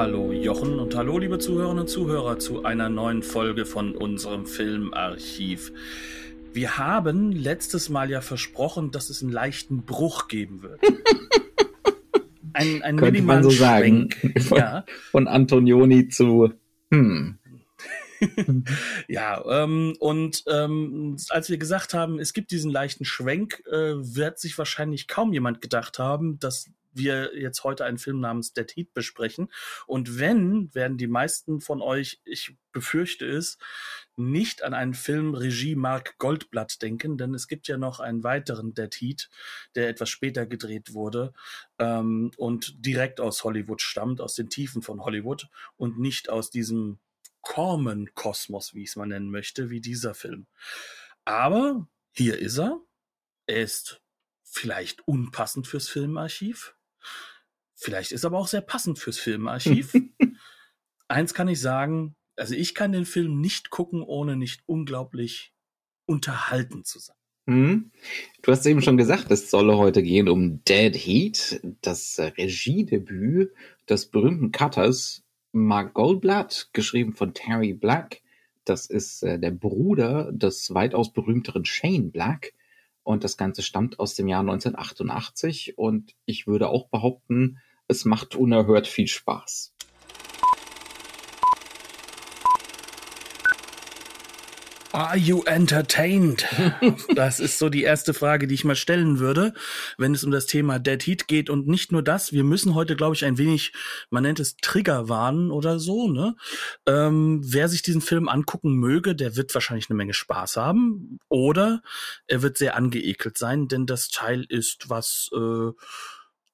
[0.00, 5.72] Hallo Jochen und hallo liebe Zuhörerinnen und Zuhörer zu einer neuen Folge von unserem Filmarchiv.
[6.52, 10.80] Wir haben letztes Mal ja versprochen, dass es einen leichten Bruch geben wird.
[12.52, 14.10] Ein, ein Könnte man so sagen.
[14.38, 14.84] Von, ja.
[15.10, 16.52] von Antonioni zu
[16.92, 17.38] hm.
[19.08, 24.38] ja, ähm, und ähm, als wir gesagt haben, es gibt diesen leichten Schwenk, äh, wird
[24.38, 28.92] sich wahrscheinlich kaum jemand gedacht haben, dass wir jetzt heute einen Film namens Dead Heat
[28.92, 29.50] besprechen.
[29.86, 33.58] Und wenn, werden die meisten von euch, ich befürchte es,
[34.16, 38.74] nicht an einen Film Regie Mark Goldblatt denken, denn es gibt ja noch einen weiteren
[38.74, 39.30] Dead Heat,
[39.74, 41.32] der etwas später gedreht wurde
[41.78, 46.98] ähm, und direkt aus Hollywood stammt, aus den Tiefen von Hollywood und nicht aus diesem
[47.42, 50.46] Corman-Kosmos, wie ich es mal nennen möchte, wie dieser Film.
[51.24, 52.80] Aber hier ist er.
[53.46, 54.02] Er ist
[54.42, 56.74] vielleicht unpassend fürs Filmarchiv.
[57.74, 59.94] Vielleicht ist aber auch sehr passend fürs Filmarchiv.
[61.08, 65.52] Eins kann ich sagen, also ich kann den Film nicht gucken, ohne nicht unglaublich
[66.06, 67.16] unterhalten zu sein.
[67.46, 67.92] Mhm.
[68.42, 73.52] Du hast eben schon gesagt, es solle heute gehen um Dead Heat, das Regiedebüt
[73.88, 78.20] des berühmten Cutters Mark Goldblatt, geschrieben von Terry Black.
[78.64, 82.52] Das ist äh, der Bruder des weitaus berühmteren Shane Black.
[83.08, 85.78] Und das Ganze stammt aus dem Jahr 1988.
[85.78, 87.56] Und ich würde auch behaupten,
[87.86, 89.74] es macht unerhört viel Spaß.
[94.98, 96.44] Are you entertained?
[97.14, 99.54] Das ist so die erste Frage, die ich mal stellen würde,
[99.96, 101.50] wenn es um das Thema Dead Heat geht.
[101.50, 103.72] Und nicht nur das, wir müssen heute, glaube ich, ein wenig,
[104.10, 106.10] man nennt es Trigger warnen oder so.
[106.10, 106.34] Ne?
[106.86, 111.20] Ähm, wer sich diesen Film angucken möge, der wird wahrscheinlich eine Menge Spaß haben.
[111.28, 111.80] Oder
[112.26, 115.70] er wird sehr angeekelt sein, denn das Teil ist, was äh,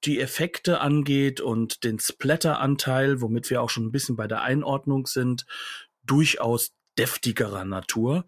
[0.04, 5.06] die Effekte angeht und den Splatter-Anteil, womit wir auch schon ein bisschen bei der Einordnung
[5.06, 5.46] sind,
[6.04, 8.24] durchaus deftigerer Natur,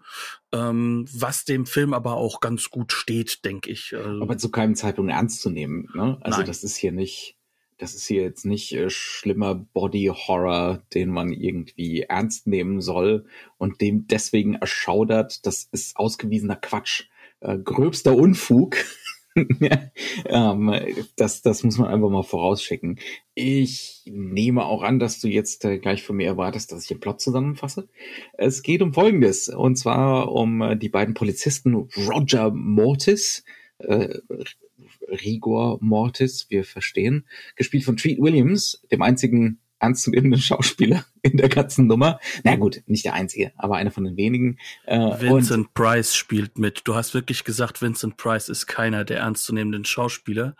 [0.53, 3.95] ähm, was dem Film aber auch ganz gut steht, denke ich.
[3.95, 5.89] Also, aber zu keinem Zeitpunkt ernst zu nehmen.
[5.95, 6.19] Ne?
[6.21, 6.47] Also Nein.
[6.47, 7.37] das ist hier nicht,
[7.79, 13.27] das ist hier jetzt nicht äh, schlimmer Body Horror, den man irgendwie ernst nehmen soll
[13.59, 15.47] und dem deswegen erschaudert.
[15.47, 17.05] Das ist ausgewiesener Quatsch,
[17.41, 18.77] äh, gröbster Unfug.
[20.27, 20.75] ähm,
[21.17, 22.99] das, das muss man einfach mal vorausschicken.
[23.35, 27.01] Ich nehme auch an, dass du jetzt äh, gleich von mir erwartest, dass ich den
[27.01, 27.89] Plot zusammenfasse.
[28.35, 33.45] Es geht um Folgendes, und zwar um äh, die beiden Polizisten Roger Mortis,
[33.79, 34.19] äh,
[35.09, 37.27] Rigor Mortis, wir verstehen,
[37.57, 42.19] gespielt von Treat Williams, dem einzigen ernstzunehmenden Schauspieler in der ganzen Nummer.
[42.45, 44.59] Na gut, nicht der einzige, aber einer von den wenigen.
[44.87, 46.83] Äh, Vincent Price spielt mit.
[46.85, 50.57] Du hast wirklich gesagt, Vincent Price ist keiner der ernstzunehmenden Schauspieler.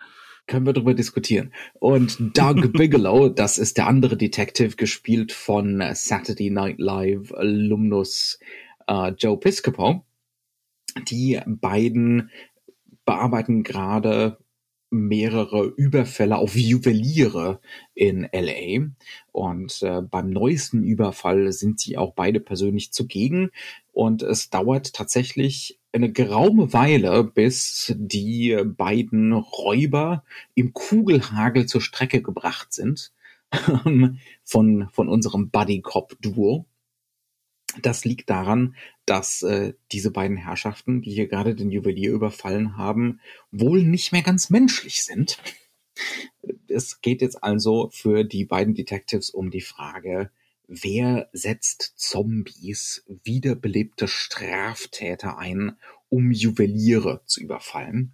[0.47, 1.53] Können wir darüber diskutieren.
[1.73, 8.39] Und Doug Bigelow, das ist der andere Detective, gespielt von Saturday Night Live Alumnus
[8.87, 10.05] äh, Joe Piscopo.
[11.09, 12.31] Die beiden
[13.05, 14.37] bearbeiten gerade
[14.89, 17.59] mehrere Überfälle auf Juweliere
[17.93, 18.87] in LA.
[19.31, 23.51] Und äh, beim neuesten Überfall sind sie auch beide persönlich zugegen.
[23.91, 32.21] Und es dauert tatsächlich eine geraume Weile, bis die beiden Räuber im Kugelhagel zur Strecke
[32.21, 33.11] gebracht sind
[34.43, 36.65] von, von unserem Buddy Cop Duo.
[37.81, 43.19] Das liegt daran, dass äh, diese beiden Herrschaften, die hier gerade den Juwelier überfallen haben,
[43.51, 45.37] wohl nicht mehr ganz menschlich sind.
[46.67, 50.31] Es geht jetzt also für die beiden Detectives um die Frage,
[50.67, 55.77] wer setzt Zombies, wiederbelebte Straftäter ein,
[56.09, 58.13] um Juweliere zu überfallen?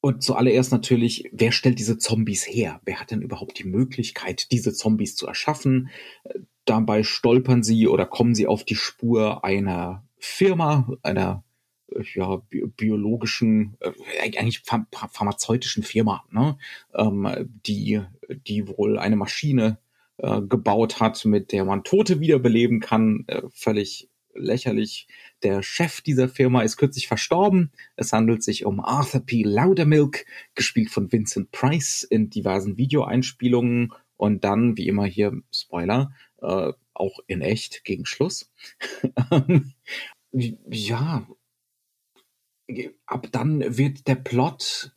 [0.00, 2.80] Und zuallererst natürlich, wer stellt diese Zombies her?
[2.84, 5.90] Wer hat denn überhaupt die Möglichkeit, diese Zombies zu erschaffen?
[6.64, 11.44] Dabei stolpern sie oder kommen sie auf die Spur einer Firma, einer
[12.14, 13.92] ja, bi biologischen, äh,
[14.22, 16.56] eigentlich ph pharmazeutischen Firma, ne?
[16.94, 17.28] ähm,
[17.66, 18.00] die,
[18.46, 19.78] die wohl eine Maschine
[20.18, 23.24] äh, gebaut hat, mit der man Tote wiederbeleben kann.
[23.26, 25.08] Äh, völlig lächerlich.
[25.42, 27.72] Der Chef dieser Firma ist kürzlich verstorben.
[27.96, 29.42] Es handelt sich um Arthur P.
[29.42, 30.24] Loudermilk,
[30.54, 36.12] gespielt von Vincent Price in diversen Videoeinspielungen und dann, wie immer hier, Spoiler,
[36.42, 38.50] äh, auch in echt gegen Schluss.
[40.32, 41.26] ja,
[43.06, 44.92] ab dann wird der Plot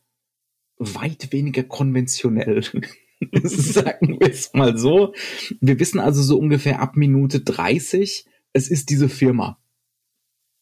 [0.78, 2.62] weit weniger konventionell.
[3.44, 5.14] Sagen wir es mal so.
[5.60, 9.58] Wir wissen also so ungefähr ab Minute 30, es ist diese Firma,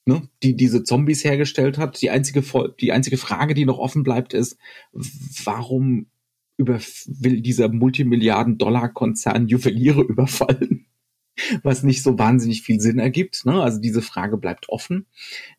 [0.07, 2.01] ne, die diese Zombies hergestellt hat.
[2.01, 2.45] Die einzige,
[2.81, 4.57] die einzige Frage, die noch offen bleibt, ist,
[4.93, 6.07] warum
[6.56, 10.87] über, will dieser Multimilliarden-Dollar-Konzern Juweliere überfallen?
[11.62, 13.45] was nicht so wahnsinnig viel Sinn ergibt.
[13.45, 13.61] Ne?
[13.61, 15.06] Also diese Frage bleibt offen.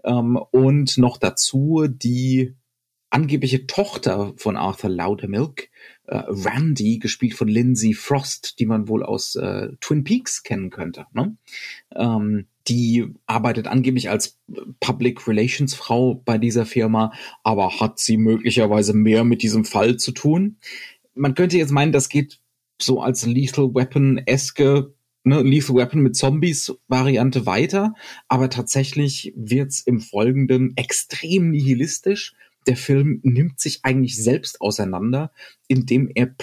[0.04, 2.56] Ähm, und noch dazu die
[3.10, 5.70] angebliche Tochter von Arthur Loudermilk,
[6.08, 11.06] äh, Randy, gespielt von Lindsay Frost, die man wohl aus äh, Twin Peaks kennen könnte.
[11.14, 11.38] Ne?
[11.96, 14.40] Ähm, die arbeitet angeblich als
[14.80, 17.14] Public Relations Frau bei dieser Firma,
[17.44, 20.58] aber hat sie möglicherweise mehr mit diesem Fall zu tun?
[21.14, 22.40] Man könnte jetzt meinen, das geht
[22.82, 27.94] so als Lethal Weapon-eske ne, Lethal Weapon mit Zombies-Variante weiter,
[28.28, 32.34] aber tatsächlich wird's im Folgenden extrem nihilistisch.
[32.68, 35.32] Der Film nimmt sich eigentlich selbst auseinander,
[35.68, 36.34] indem er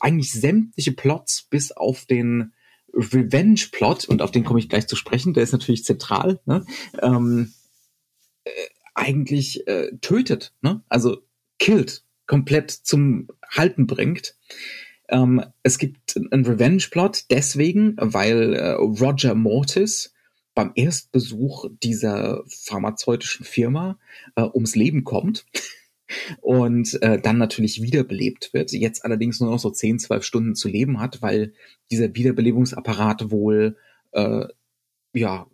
[0.00, 2.52] eigentlich sämtliche Plots bis auf den
[2.94, 6.64] Revenge-Plot, und auf den komme ich gleich zu sprechen, der ist natürlich zentral, ne,
[7.00, 7.52] ähm,
[8.44, 8.50] äh,
[8.94, 10.82] eigentlich äh, tötet, ne?
[10.88, 11.22] also
[11.58, 14.36] killt, komplett zum Halten bringt.
[15.08, 20.12] Ähm, es gibt einen Revenge-Plot deswegen, weil äh, Roger Mortis
[20.54, 23.98] beim Erstbesuch dieser pharmazeutischen Firma
[24.36, 25.46] äh, ums Leben kommt
[26.40, 30.68] und äh, dann natürlich wiederbelebt wird, jetzt allerdings nur noch so 10, 12 Stunden zu
[30.68, 31.54] leben hat, weil
[31.90, 33.76] dieser Wiederbelebungsapparat wohl
[34.12, 34.46] äh,
[35.14, 35.46] ja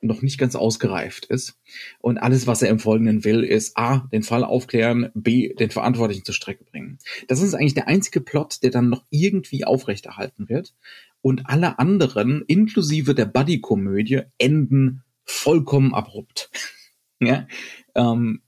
[0.00, 1.58] noch nicht ganz ausgereift ist.
[2.00, 6.24] Und alles, was er im Folgenden will, ist A, den Fall aufklären, B, den Verantwortlichen
[6.24, 6.98] zur Strecke bringen.
[7.28, 10.74] Das ist eigentlich der einzige Plot, der dann noch irgendwie aufrechterhalten wird.
[11.22, 16.50] Und alle anderen, inklusive der Buddy-Komödie, enden vollkommen abrupt.
[17.20, 17.46] ja,
[17.94, 18.42] ähm,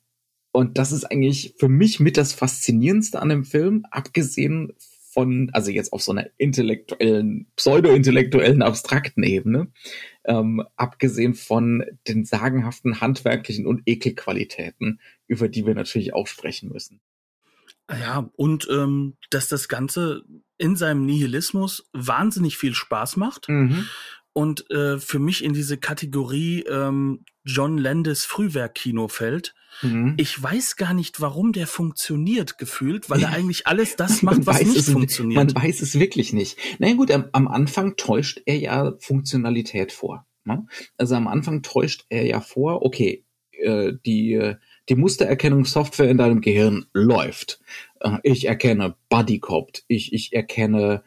[0.52, 4.72] und das ist eigentlich für mich mit das Faszinierendste an dem Film, abgesehen
[5.18, 9.66] von, also jetzt auf so einer intellektuellen, pseudo-intellektuellen, abstrakten Ebene,
[10.24, 17.00] ähm, abgesehen von den sagenhaften handwerklichen und Ekelqualitäten, über die wir natürlich auch sprechen müssen.
[17.90, 20.22] Ja, und ähm, dass das Ganze
[20.56, 23.48] in seinem Nihilismus wahnsinnig viel Spaß macht.
[23.48, 23.88] Mhm.
[24.32, 29.56] Und äh, für mich in diese Kategorie ähm, John Landis Frühwerk-Kino fällt.
[29.82, 30.14] Mhm.
[30.16, 34.60] Ich weiß gar nicht, warum der funktioniert gefühlt, weil er eigentlich alles das macht, was
[34.60, 35.54] nicht es, funktioniert.
[35.54, 36.58] Man weiß es wirklich nicht.
[36.78, 40.26] Na naja, gut, am, am, Anfang täuscht er ja Funktionalität vor.
[40.44, 40.66] Ne?
[40.96, 44.54] Also am Anfang täuscht er ja vor, okay, äh, die,
[44.88, 47.60] die Mustererkennungssoftware in deinem Gehirn läuft.
[48.00, 51.02] Äh, ich erkenne Bodycop, ich, ich erkenne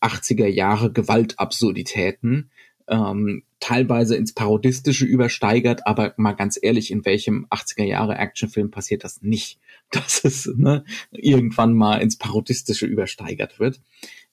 [0.00, 2.50] 80er äh, Jahre Gewaltabsurditäten
[2.88, 9.04] ähm, teilweise ins Parodistische übersteigert, aber mal ganz ehrlich, in welchem 80er Jahre Actionfilm passiert
[9.04, 9.58] das nicht,
[9.90, 13.80] dass es ne, irgendwann mal ins Parodistische übersteigert wird.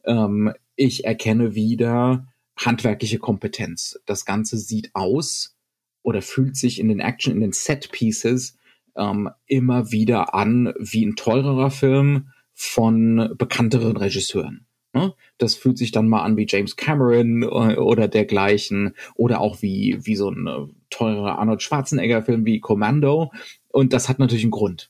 [0.06, 4.00] Ähm, ich erkenne wieder handwerkliche Kompetenz.
[4.06, 5.56] Das Ganze sieht aus
[6.02, 8.58] oder fühlt sich in den Action, in den Set Pieces
[8.96, 14.66] ähm, immer wieder an wie ein teurerer Film von bekannteren Regisseuren.
[14.94, 15.14] Ne?
[15.38, 20.00] Das fühlt sich dann mal an wie James Cameron äh, oder dergleichen oder auch wie,
[20.02, 23.32] wie so ein äh, teurer Arnold Schwarzenegger-Film wie Commando.
[23.68, 24.90] Und das hat natürlich einen Grund.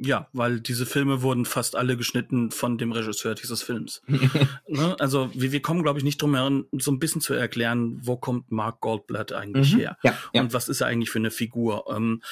[0.00, 4.00] Ja, weil diese Filme wurden fast alle geschnitten von dem Regisseur dieses Films.
[4.68, 4.94] ne?
[5.00, 8.16] Also wir, wir kommen, glaube ich, nicht drum herum, so ein bisschen zu erklären, wo
[8.16, 9.78] kommt Mark Goldblatt eigentlich mhm.
[9.78, 9.98] her?
[10.04, 10.42] Ja, ja.
[10.42, 11.86] Und was ist er eigentlich für eine Figur?
[11.90, 12.22] Ähm,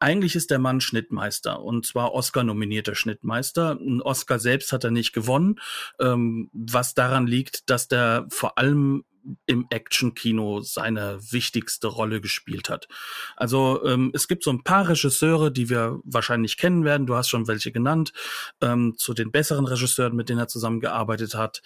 [0.00, 3.72] eigentlich ist der Mann Schnittmeister und zwar Oscar-nominierter Schnittmeister.
[3.72, 5.60] Ein Oscar selbst hat er nicht gewonnen,
[6.00, 9.04] ähm, was daran liegt, dass der vor allem
[9.46, 12.88] im Action-Kino seine wichtigste Rolle gespielt hat.
[13.36, 17.06] Also ähm, es gibt so ein paar Regisseure, die wir wahrscheinlich kennen werden.
[17.06, 18.12] Du hast schon welche genannt.
[18.60, 21.62] Ähm, zu den besseren Regisseuren, mit denen er zusammengearbeitet hat,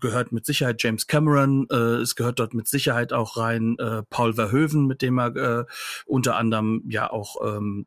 [0.00, 1.66] gehört mit Sicherheit James Cameron.
[1.70, 5.64] Äh, es gehört dort mit Sicherheit auch rein äh, Paul Verhoeven, mit dem er äh,
[6.06, 7.86] unter anderem ja auch ähm,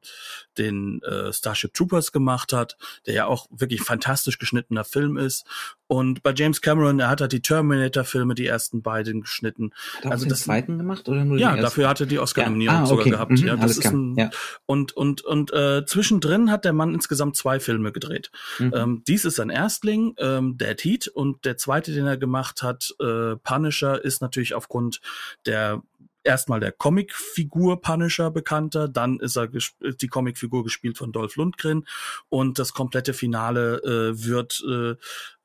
[0.58, 5.46] den äh, Starship Troopers gemacht hat, der ja auch wirklich fantastisch geschnittener Film ist.
[5.88, 9.72] Und bei James Cameron, er hat halt die Terminator-Filme, die ersten beiden geschnitten.
[10.04, 12.82] Hat also den das zweiten gemacht oder nur Ja, dafür hatte die Oscar-Nominierung ja.
[12.82, 12.90] ah, okay.
[12.90, 13.32] sogar gehabt.
[13.32, 14.30] Mhm, ja, das ist ein, ja.
[14.66, 18.32] Und und und äh, zwischendrin hat der Mann insgesamt zwei Filme gedreht.
[18.60, 18.74] Mhm.
[18.76, 22.94] Ähm, dies ist sein Erstling, ähm, Dead Heat, und der zweite, den er gemacht hat,
[23.00, 25.02] äh, Punisher, ist natürlich aufgrund
[25.46, 25.82] der
[26.24, 31.88] erstmal der Comicfigur Punisher bekannter, dann ist er die Comicfigur gespielt von Dolph Lundgren
[32.30, 34.96] und das komplette Finale äh, wird äh,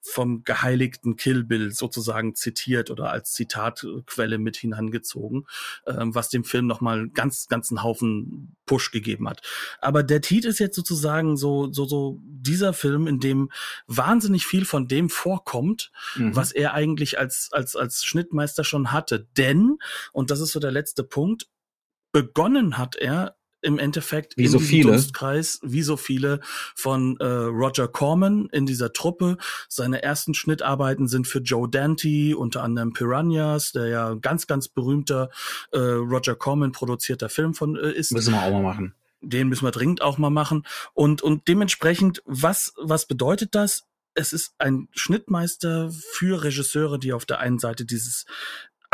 [0.07, 5.47] vom geheiligten Kill Bill sozusagen zitiert oder als Zitatquelle mit hinangezogen,
[5.87, 9.41] ähm, was dem Film nochmal ganz, ganzen Haufen Push gegeben hat.
[9.81, 13.51] Aber der Titel ist jetzt sozusagen so, so, so dieser Film, in dem
[13.87, 16.37] wahnsinnig viel von dem vorkommt, mhm.
[16.37, 19.27] was er eigentlich als, als, als Schnittmeister schon hatte.
[19.39, 19.79] Denn,
[20.13, 21.49] und das ist so der letzte Punkt,
[22.13, 26.41] begonnen hat er im Endeffekt wie so viele Dunstkreis, wie so viele
[26.75, 29.39] von äh, Roger Corman in dieser Truppe.
[29.69, 35.31] Seine ersten Schnittarbeiten sind für Joe Dante, unter anderem Piranhas, der ja ganz ganz berühmter
[35.73, 38.13] äh, Roger Corman produzierter Film von äh, ist.
[38.13, 38.95] Müssen wir auch mal machen.
[39.23, 43.85] Den müssen wir dringend auch mal machen und und dementsprechend was was bedeutet das?
[44.17, 48.27] Es ist ein Schnittmeister für Regisseure, die auf der einen Seite dieses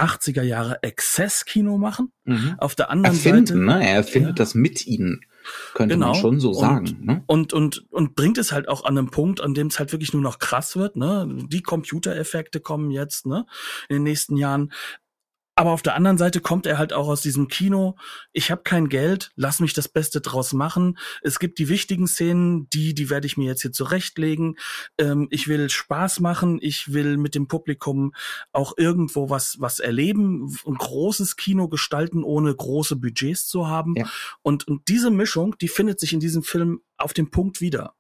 [0.01, 2.13] 80er Jahre Exzesskino machen.
[2.25, 2.57] Mhm.
[2.59, 3.59] Auf der anderen Erfinden, Seite.
[3.59, 3.87] Ne?
[3.87, 4.45] Er erfindet ja.
[4.45, 5.21] das mit ihnen.
[5.75, 6.09] Könnte genau.
[6.09, 6.87] man schon so sagen.
[6.87, 7.23] Und, ne?
[7.27, 10.13] und, und, und bringt es halt auch an einem Punkt, an dem es halt wirklich
[10.13, 10.97] nur noch krass wird.
[10.97, 11.27] Ne?
[11.49, 13.47] Die Computereffekte kommen jetzt ne?
[13.89, 14.73] in den nächsten Jahren.
[15.61, 17.97] Aber auf der anderen Seite kommt er halt auch aus diesem Kino.
[18.33, 20.97] Ich habe kein Geld, lass mich das Beste draus machen.
[21.21, 24.57] Es gibt die wichtigen Szenen, die, die werde ich mir jetzt hier zurechtlegen.
[24.97, 28.15] Ähm, ich will Spaß machen, ich will mit dem Publikum
[28.53, 33.97] auch irgendwo was, was erleben, ein großes Kino gestalten, ohne große Budgets zu haben.
[33.97, 34.11] Ja.
[34.41, 37.93] Und, und diese Mischung, die findet sich in diesem Film auf dem Punkt wieder.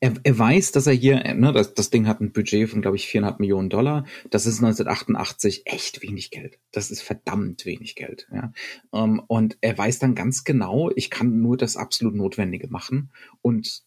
[0.00, 2.96] Er, er weiß, dass er hier, ne, das, das Ding hat ein Budget von, glaube
[2.96, 4.04] ich, viereinhalb Millionen Dollar.
[4.30, 6.58] Das ist 1988 echt wenig Geld.
[6.72, 8.26] Das ist verdammt wenig Geld.
[8.32, 8.52] Ja.
[8.92, 13.10] Ähm, und er weiß dann ganz genau, ich kann nur das absolut Notwendige machen.
[13.42, 13.84] Und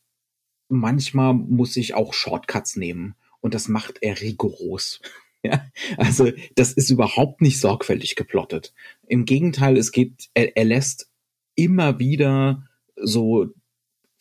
[0.69, 3.15] manchmal muss ich auch Shortcuts nehmen.
[3.41, 5.01] Und das macht er rigoros.
[5.45, 5.61] Ja,
[5.97, 8.73] also das ist überhaupt nicht sorgfältig geplottet.
[9.07, 11.11] Im Gegenteil, es geht, er, er lässt
[11.55, 12.65] immer wieder
[12.95, 13.53] so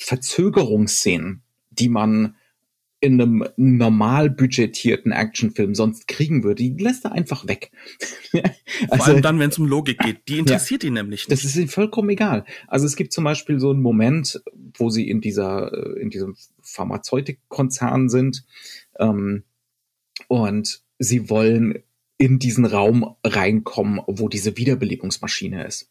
[0.02, 1.42] Verzögerungsszenen
[1.78, 2.36] die man
[3.00, 7.72] in einem normal budgetierten Actionfilm sonst kriegen würde, die lässt er einfach weg.
[8.32, 10.28] also, Vor allem dann, wenn es um Logik geht.
[10.28, 11.32] Die interessiert ja, ihn nämlich nicht.
[11.32, 12.44] Das ist ihm vollkommen egal.
[12.68, 14.40] Also es gibt zum Beispiel so einen Moment,
[14.74, 18.44] wo sie in dieser, äh, in diesem Pharmazeutikkonzern sind
[19.00, 19.42] ähm,
[20.28, 21.82] und sie wollen
[22.22, 25.90] in diesen Raum reinkommen, wo diese Wiederbelebungsmaschine ist.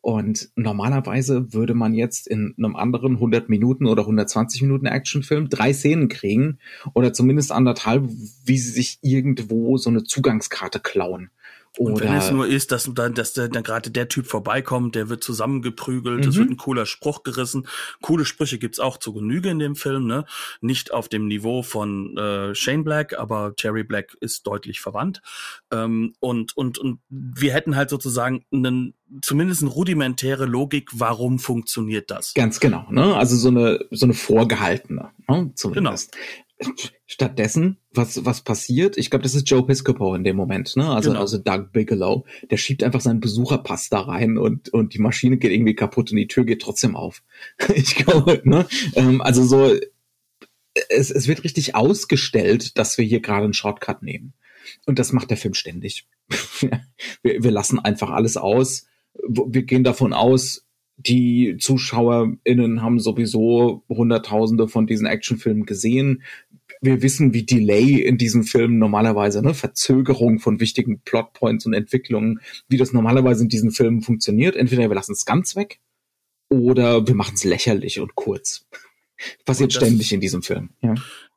[0.00, 5.74] Und normalerweise würde man jetzt in einem anderen 100 Minuten oder 120 Minuten Actionfilm drei
[5.74, 6.60] Szenen kriegen
[6.94, 11.30] oder zumindest anderthalb, wie sie sich irgendwo so eine Zugangskarte klauen.
[11.78, 15.08] Oder und wenn es nur ist, dass dann, dass dann gerade der Typ vorbeikommt, der
[15.08, 16.30] wird zusammengeprügelt, mhm.
[16.30, 17.66] es wird ein cooler Spruch gerissen.
[18.00, 20.24] Coole Sprüche gibt's auch zu Genüge in dem Film, ne?
[20.60, 25.22] Nicht auf dem Niveau von äh, Shane Black, aber Jerry Black ist deutlich verwandt.
[25.70, 32.10] Ähm, und, und, und wir hätten halt sozusagen einen zumindest eine rudimentäre Logik, warum funktioniert
[32.10, 32.34] das?
[32.34, 33.14] Ganz genau, ne?
[33.16, 35.52] Also so eine so eine vorgehaltene, ne?
[35.54, 36.16] Zumindest.
[37.06, 38.96] Stattdessen, was, was passiert?
[38.96, 40.88] Ich glaube, das ist Joe Piscopo in dem Moment, ne?
[40.88, 41.20] Also, genau.
[41.20, 45.52] also Doug Bigelow, der schiebt einfach seinen Besucherpass da rein und, und die Maschine geht
[45.52, 47.22] irgendwie kaputt und die Tür geht trotzdem auf.
[47.74, 48.66] ich glaube, ne?
[48.94, 49.76] Ähm, also so,
[50.88, 54.32] es, es wird richtig ausgestellt, dass wir hier gerade einen Shortcut nehmen.
[54.86, 56.06] Und das macht der Film ständig.
[57.22, 58.86] wir, wir lassen einfach alles aus.
[59.28, 60.66] Wir gehen davon aus,
[60.98, 66.22] die ZuschauerInnen haben sowieso Hunderttausende von diesen Actionfilmen gesehen
[66.80, 72.40] wir wissen, wie Delay in diesem Film normalerweise, ne, Verzögerung von wichtigen Plotpoints und Entwicklungen,
[72.68, 74.56] wie das normalerweise in diesen Filmen funktioniert.
[74.56, 75.80] Entweder wir lassen es ganz weg
[76.48, 78.66] oder wir machen es lächerlich und kurz.
[79.44, 80.70] Passiert ständig in diesem Film.
[80.82, 80.94] Ja.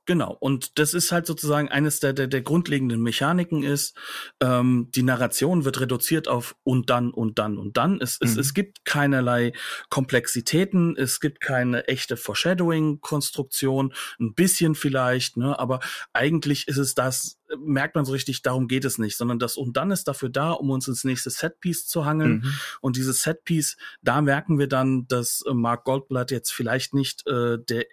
[0.09, 3.95] Genau, und das ist halt sozusagen eines der, der, der grundlegenden Mechaniken ist,
[4.41, 8.01] ähm, die Narration wird reduziert auf und dann und dann und dann.
[8.01, 8.27] Es, mhm.
[8.27, 9.53] es, es gibt keinerlei
[9.91, 15.79] Komplexitäten, es gibt keine echte Foreshadowing-Konstruktion, ein bisschen vielleicht, ne, aber
[16.11, 19.77] eigentlich ist es das, merkt man so richtig, darum geht es nicht, sondern das und
[19.77, 22.41] dann ist dafür da, um uns ins nächste Setpiece zu hangeln.
[22.43, 22.53] Mhm.
[22.81, 27.59] Und dieses Setpiece, da merken wir dann, dass äh, Mark Goldblatt jetzt vielleicht nicht äh,
[27.59, 27.85] der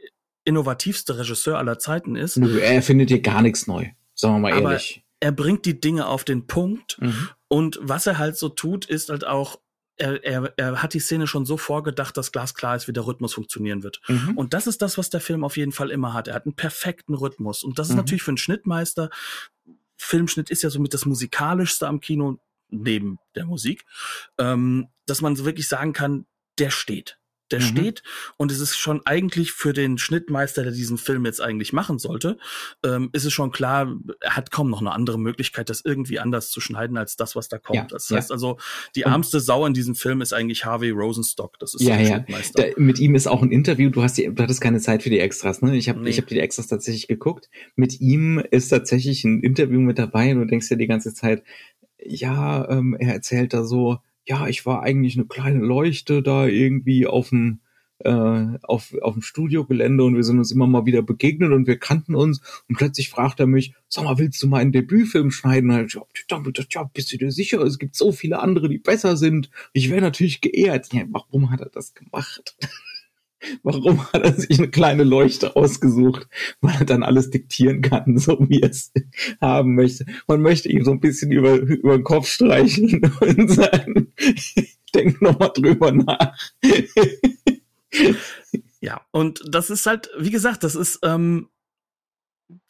[0.46, 2.36] innovativste Regisseur aller Zeiten ist.
[2.36, 5.02] Nö, er findet hier gar nichts neu, sagen wir mal aber ehrlich.
[5.20, 7.28] Er bringt die Dinge auf den Punkt mhm.
[7.48, 9.60] und was er halt so tut, ist halt auch,
[9.96, 13.34] er, er, er hat die Szene schon so vorgedacht, dass glasklar ist, wie der Rhythmus
[13.34, 14.00] funktionieren wird.
[14.08, 14.36] Mhm.
[14.36, 16.28] Und das ist das, was der Film auf jeden Fall immer hat.
[16.28, 17.64] Er hat einen perfekten Rhythmus.
[17.64, 18.00] Und das ist mhm.
[18.00, 19.08] natürlich für einen Schnittmeister,
[19.96, 22.38] Filmschnitt ist ja somit das musikalischste am Kino,
[22.68, 23.84] neben der Musik,
[24.38, 26.26] ähm, dass man so wirklich sagen kann,
[26.58, 27.18] der steht
[27.50, 27.64] der mhm.
[27.64, 28.02] steht
[28.36, 32.38] und es ist schon eigentlich für den Schnittmeister, der diesen Film jetzt eigentlich machen sollte,
[32.84, 36.50] ähm, ist es schon klar, er hat kaum noch eine andere Möglichkeit, das irgendwie anders
[36.50, 37.76] zu schneiden als das, was da kommt.
[37.76, 38.58] Ja, das heißt also,
[38.94, 41.58] die ärmste Sau in diesem Film ist eigentlich Harvey Rosenstock.
[41.58, 42.14] Das ist ja, der ja.
[42.16, 42.62] Schnittmeister.
[42.62, 43.90] Da, mit ihm ist auch ein Interview.
[43.90, 45.76] Du hast die, du hattest keine Zeit für die Extras, ne?
[45.76, 46.10] Ich habe nee.
[46.10, 47.48] ich habe die Extras tatsächlich geguckt.
[47.74, 51.42] Mit ihm ist tatsächlich ein Interview mit dabei und du denkst dir die ganze Zeit,
[52.02, 57.06] ja, ähm, er erzählt da so, ja, ich war eigentlich eine kleine Leuchte da irgendwie
[57.06, 57.60] auf dem
[58.00, 61.78] äh, auf, auf dem Studiogelände und wir sind uns immer mal wieder begegnet und wir
[61.78, 65.70] kannten uns und plötzlich fragt er mich, sag mal, willst du meinen Debütfilm schneiden?
[65.70, 67.62] Und ich, ja, bist du dir sicher?
[67.62, 69.50] Es gibt so viele andere, die besser sind.
[69.72, 70.92] Ich wäre natürlich geehrt.
[70.92, 72.56] Ja, warum hat er das gemacht?
[73.62, 76.26] Warum hat er sich eine kleine Leuchte ausgesucht?
[76.60, 78.92] Weil er dann alles diktieren kann, so wie er es
[79.40, 80.06] haben möchte.
[80.26, 84.05] Man möchte ihm so ein bisschen über, über den Kopf streichen und sagen,
[84.94, 86.36] denk nochmal drüber nach.
[88.80, 91.48] ja, und das ist halt, wie gesagt, das ist, ähm,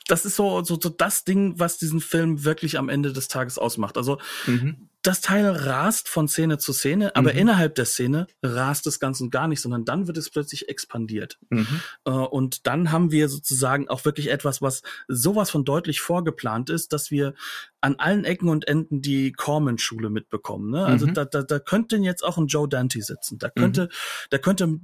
[0.08, 3.58] das ist so, so, so das Ding, was diesen Film wirklich am Ende des Tages
[3.58, 3.96] ausmacht.
[3.96, 7.38] Also mhm das Teil rast von Szene zu Szene, aber mhm.
[7.38, 11.38] innerhalb der Szene rast das Ganze gar nicht, sondern dann wird es plötzlich expandiert.
[11.50, 11.80] Mhm.
[12.04, 16.92] Äh, und dann haben wir sozusagen auch wirklich etwas, was sowas von deutlich vorgeplant ist,
[16.92, 17.34] dass wir
[17.80, 20.70] an allen Ecken und Enden die Corman-Schule mitbekommen.
[20.70, 20.84] Ne?
[20.84, 21.14] Also mhm.
[21.14, 23.38] da, da, da könnte jetzt auch ein Joe Dante sitzen.
[23.38, 23.88] Da könnte, mhm.
[24.30, 24.80] da könnte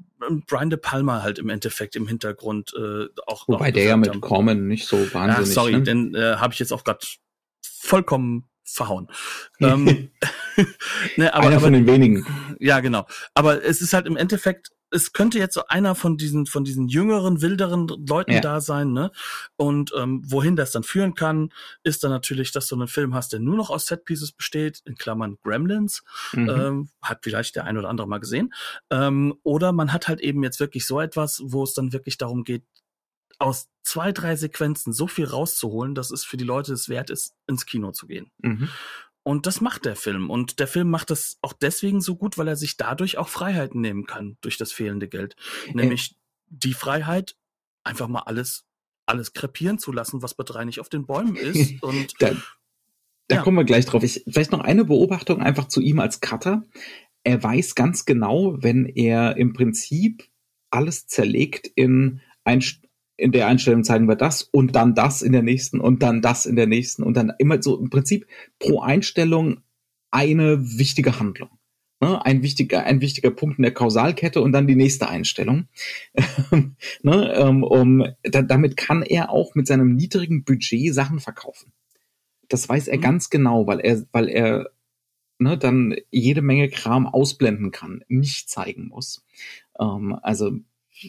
[0.46, 3.48] Brian De Palma halt im Endeffekt im Hintergrund äh, auch.
[3.48, 4.20] Wobei auch der ja mit haben.
[4.20, 5.50] Corman nicht so wahnsinnig.
[5.50, 5.82] Ach, sorry, ne?
[5.82, 7.04] denn äh, habe ich jetzt auch gerade
[7.64, 9.08] vollkommen verhauen.
[9.60, 10.10] ähm,
[11.16, 12.26] ne, aber, einer von den wenigen.
[12.60, 13.06] Ja, genau.
[13.34, 16.86] Aber es ist halt im Endeffekt, es könnte jetzt so einer von diesen von diesen
[16.86, 18.40] jüngeren, wilderen Leuten ja.
[18.40, 19.10] da sein, ne?
[19.56, 21.50] Und ähm, wohin das dann führen kann,
[21.82, 24.94] ist dann natürlich, dass du einen Film hast, der nur noch aus Setpieces besteht, in
[24.96, 26.48] Klammern Gremlins, mhm.
[26.48, 28.52] ähm, hat vielleicht der ein oder andere mal gesehen.
[28.90, 32.44] Ähm, oder man hat halt eben jetzt wirklich so etwas, wo es dann wirklich darum
[32.44, 32.64] geht,
[33.38, 37.34] aus zwei, drei Sequenzen so viel rauszuholen, dass es für die Leute es wert ist,
[37.46, 38.30] ins Kino zu gehen.
[38.38, 38.68] Mhm.
[39.24, 40.30] Und das macht der Film.
[40.30, 43.80] Und der Film macht das auch deswegen so gut, weil er sich dadurch auch Freiheiten
[43.80, 45.36] nehmen kann durch das fehlende Geld.
[45.72, 46.14] Nämlich äh.
[46.48, 47.36] die Freiheit,
[47.84, 48.64] einfach mal alles,
[49.06, 51.82] alles krepieren zu lassen, was bei drei nicht auf den Bäumen ist.
[51.82, 52.30] Und da,
[53.28, 53.42] da ja.
[53.42, 54.02] kommen wir gleich drauf.
[54.02, 56.64] Ich, vielleicht noch eine Beobachtung einfach zu ihm als Cutter.
[57.24, 60.28] Er weiß ganz genau, wenn er im Prinzip
[60.70, 62.64] alles zerlegt in ein,
[63.22, 66.44] in der Einstellung zeigen wir das und dann das in der nächsten und dann das
[66.44, 68.26] in der nächsten und dann immer so im Prinzip
[68.58, 69.60] pro Einstellung
[70.10, 71.50] eine wichtige Handlung.
[72.00, 72.24] Ne?
[72.24, 75.68] Ein wichtiger, ein wichtiger Punkt in der Kausalkette und dann die nächste Einstellung.
[77.02, 77.32] ne?
[77.34, 81.72] Ähm, um, da, damit kann er auch mit seinem niedrigen Budget Sachen verkaufen.
[82.48, 83.02] Das weiß er mhm.
[83.02, 84.70] ganz genau, weil er, weil er
[85.38, 89.24] ne, dann jede Menge Kram ausblenden kann, nicht zeigen muss.
[89.78, 90.58] Ähm, also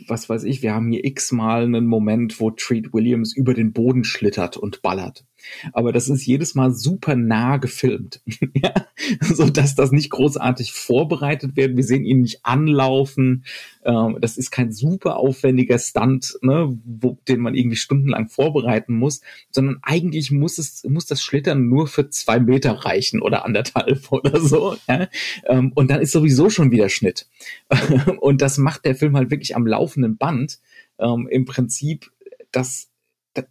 [0.08, 4.04] was weiß ich, wir haben hier x-mal einen Moment, wo Treat Williams über den Boden
[4.04, 5.26] schlittert und ballert
[5.74, 8.22] aber das ist jedes Mal super nah gefilmt,
[8.54, 8.74] ja,
[9.22, 11.76] so dass das nicht großartig vorbereitet wird.
[11.76, 13.46] Wir sehen ihn nicht anlaufen.
[13.86, 19.22] Ähm, das ist kein super aufwendiger Stunt, ne, wo, den man irgendwie stundenlang vorbereiten muss,
[19.52, 24.40] sondern eigentlich muss es muss das Schlittern nur für zwei Meter reichen oder anderthalb oder
[24.40, 24.76] so.
[24.88, 25.08] Ja?
[25.46, 27.28] Ähm, und dann ist sowieso schon wieder Schnitt.
[28.20, 30.60] und das macht der Film halt wirklich am laufenden Band.
[31.00, 32.12] Ähm, Im Prinzip,
[32.52, 32.90] dass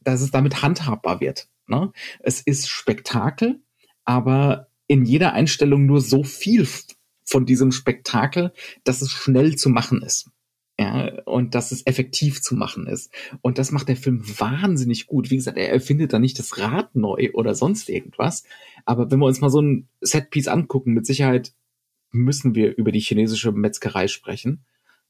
[0.05, 1.48] dass es damit handhabbar wird.
[1.66, 1.92] Ne?
[2.20, 3.61] Es ist Spektakel,
[4.05, 6.66] aber in jeder Einstellung nur so viel
[7.25, 8.53] von diesem Spektakel,
[8.85, 10.31] dass es schnell zu machen ist.
[10.79, 13.12] Ja, und dass es effektiv zu machen ist.
[13.42, 15.31] Und das macht der Film wahnsinnig gut.
[15.31, 18.44] Wie gesagt, er erfindet da nicht das Rad neu oder sonst irgendwas.
[18.85, 21.53] Aber wenn wir uns mal so ein Setpiece angucken, mit Sicherheit
[22.11, 24.64] müssen wir über die chinesische Metzgerei sprechen.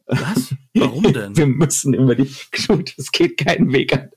[0.06, 0.54] Was?
[0.74, 1.36] Warum denn?
[1.36, 2.28] Wir müssen über die,
[2.66, 4.10] gut, es geht keinen Weg an,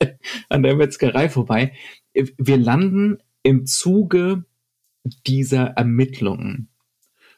[0.48, 1.72] an der Metzgerei vorbei
[2.38, 4.44] wir landen im Zuge
[5.26, 6.68] dieser Ermittlungen.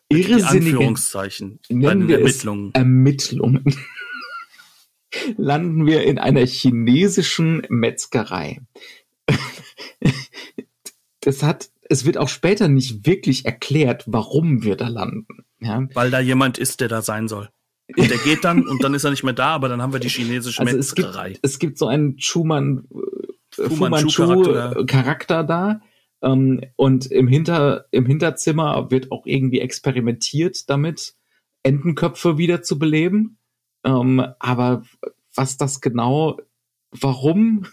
[0.08, 2.74] Irrsinnige Anführungszeichen nennen wir Ermittlungen.
[2.74, 3.64] Ermittlungen.
[5.36, 8.60] landen wir in einer chinesischen Metzgerei.
[11.20, 15.44] das hat, es wird auch später nicht wirklich erklärt, warum wir da landen.
[15.60, 15.86] Ja?
[15.92, 17.50] Weil da jemand ist, der da sein soll.
[17.96, 20.00] Und der geht dann und dann ist er nicht mehr da, aber dann haben wir
[20.00, 21.30] die chinesische also Metzgerei.
[21.30, 22.84] Es gibt, es gibt so einen Schumann
[23.58, 25.80] Fu Manchu-Charakter Charakter da.
[26.22, 31.14] Ähm, und im, Hinter, im Hinterzimmer wird auch irgendwie experimentiert damit,
[31.62, 33.38] Entenköpfe wieder zu beleben.
[33.84, 34.82] Ähm, aber
[35.34, 36.38] was das genau,
[36.90, 37.66] warum?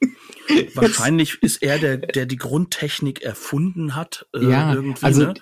[0.74, 4.26] Wahrscheinlich ist er der, der die Grundtechnik erfunden hat.
[4.34, 5.34] Äh, ja, also ne?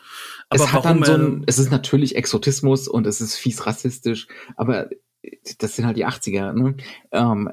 [0.51, 4.27] aber es hat dann so ein, es ist natürlich Exotismus und es ist fies rassistisch,
[4.57, 4.91] aber
[5.59, 6.53] das sind halt die 80er.
[6.53, 6.77] Ne?
[7.13, 7.51] Ähm,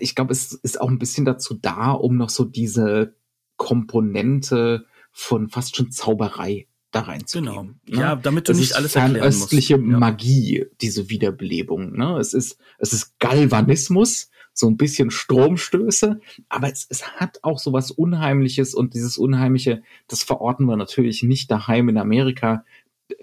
[0.00, 3.14] ich glaube, es ist auch ein bisschen dazu da, um noch so diese
[3.56, 7.80] Komponente von fast schon Zauberei da reinzugeben.
[7.84, 8.00] Genau.
[8.00, 8.00] Ne?
[8.00, 9.42] Ja, damit du es nicht alles erklären musst.
[9.44, 9.78] östliche Ja.
[9.78, 11.96] Magie, diese Wiederbelebung.
[11.96, 12.18] Ne?
[12.18, 17.72] Es ist, es ist Galvanismus, so ein bisschen Stromstöße, aber es, es hat auch so
[17.72, 22.64] was Unheimliches und dieses Unheimliche, das verorten wir natürlich nicht daheim in Amerika.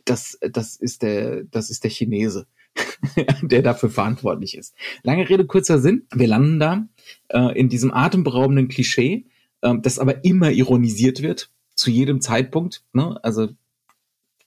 [0.05, 2.47] Das, das ist der, das ist der Chinese,
[3.41, 4.75] der dafür verantwortlich ist.
[5.03, 6.07] Lange Rede, kurzer Sinn.
[6.13, 6.88] Wir landen da
[7.29, 9.25] äh, in diesem atemberaubenden Klischee,
[9.61, 12.83] äh, das aber immer ironisiert wird, zu jedem Zeitpunkt.
[12.93, 13.19] Ne?
[13.23, 13.49] Also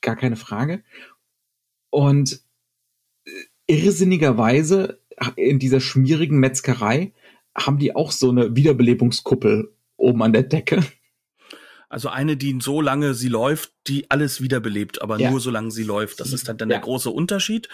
[0.01, 0.83] gar keine Frage.
[1.91, 2.43] Und
[3.25, 3.31] äh,
[3.67, 5.01] irrsinnigerweise
[5.37, 7.13] in dieser schmierigen Metzgerei
[7.57, 10.85] haben die auch so eine Wiederbelebungskuppel oben an der Decke.
[11.89, 15.31] Also eine, die so lange sie läuft, die alles wiederbelebt, aber Ja.
[15.31, 16.21] nur solange sie läuft.
[16.21, 16.77] Das ist dann, dann Ja.
[16.77, 17.69] der große Unterschied.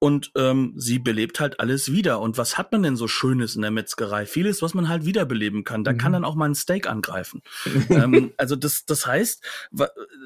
[0.00, 2.20] Und ähm, sie belebt halt alles wieder.
[2.20, 4.26] Und was hat man denn so Schönes in der Metzgerei?
[4.26, 5.82] Vieles, was man halt wiederbeleben kann.
[5.82, 5.98] Da Mhm.
[5.98, 7.42] kann dann auch mal ein Steak angreifen.
[7.90, 9.42] ähm, also das, das heißt,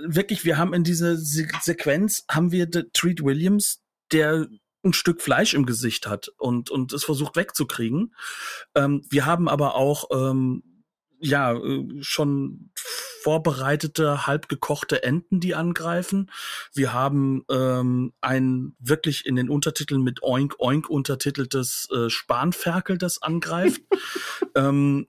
[0.05, 3.81] wirklich, wir haben in dieser Se Sequenz, haben wir Treat Williams,
[4.13, 4.47] der
[4.85, 8.15] ein Stück Fleisch im Gesicht hat und, und es versucht wegzukriegen.
[8.75, 10.65] Ähm, wir haben aber auch ähm,
[11.19, 12.73] ja äh, schon
[13.23, 16.31] vorbereitete, halb gekochte Enten, die angreifen.
[16.75, 23.23] Wir haben ähm, ein wirklich in den Untertiteln mit Oink Oink untertiteltes äh, Spanferkel, das
[23.23, 23.83] angreift.
[24.55, 25.07] ähm,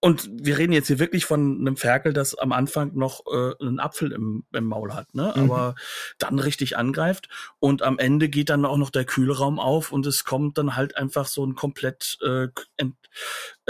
[0.00, 3.80] und wir reden jetzt hier wirklich von einem Ferkel, das am Anfang noch äh, einen
[3.80, 5.32] Apfel im, im Maul hat, ne?
[5.34, 5.42] Mhm.
[5.42, 5.74] Aber
[6.18, 7.28] dann richtig angreift.
[7.58, 10.96] Und am Ende geht dann auch noch der Kühlraum auf und es kommt dann halt
[10.96, 12.94] einfach so ein komplett äh, ent,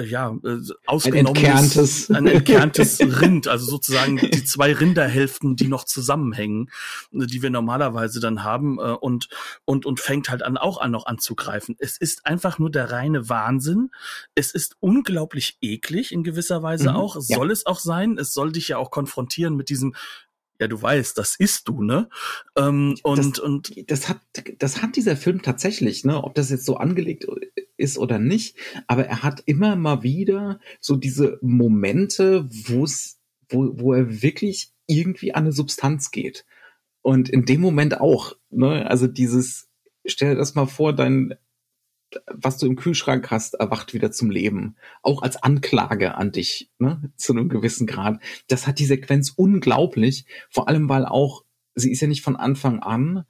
[0.05, 6.71] ja, äh, ausgenommenes, entkerntes- ein entkerntes Rind, also sozusagen die zwei Rinderhälften, die noch zusammenhängen,
[7.13, 9.29] äh, die wir normalerweise dann haben äh, und
[9.65, 11.77] und und fängt halt an auch an noch anzugreifen.
[11.79, 13.91] Es ist einfach nur der reine Wahnsinn.
[14.35, 17.17] Es ist unglaublich eklig in gewisser Weise Mhm, auch.
[17.17, 17.21] ja.
[17.37, 18.19] Soll es auch sein.
[18.19, 19.95] Es soll dich ja auch konfrontieren mit diesem
[20.59, 22.09] ja, du weißt, das isst du, ne?
[22.57, 24.21] Ähm, und, und Das hat,
[24.59, 27.27] das hat dieser Film tatsächlich, ne, ob das jetzt so angelegt
[27.77, 33.79] ist oder nicht, aber er hat immer mal wieder so diese Momente, wo es, wo,
[33.79, 36.45] wo er wirklich irgendwie an eine Substanz geht.
[37.03, 39.69] Und in dem Moment auch, ne, also dieses,
[40.05, 41.35] stell dir das mal vor, dein,
[42.27, 44.77] was du im Kühlschrank hast, erwacht wieder zum Leben.
[45.03, 48.21] Auch als Anklage an dich, ne, zu einem gewissen Grad.
[48.49, 51.45] Das hat die Sequenz unglaublich, vor allem weil auch,
[51.75, 53.25] sie ist ja nicht von Anfang an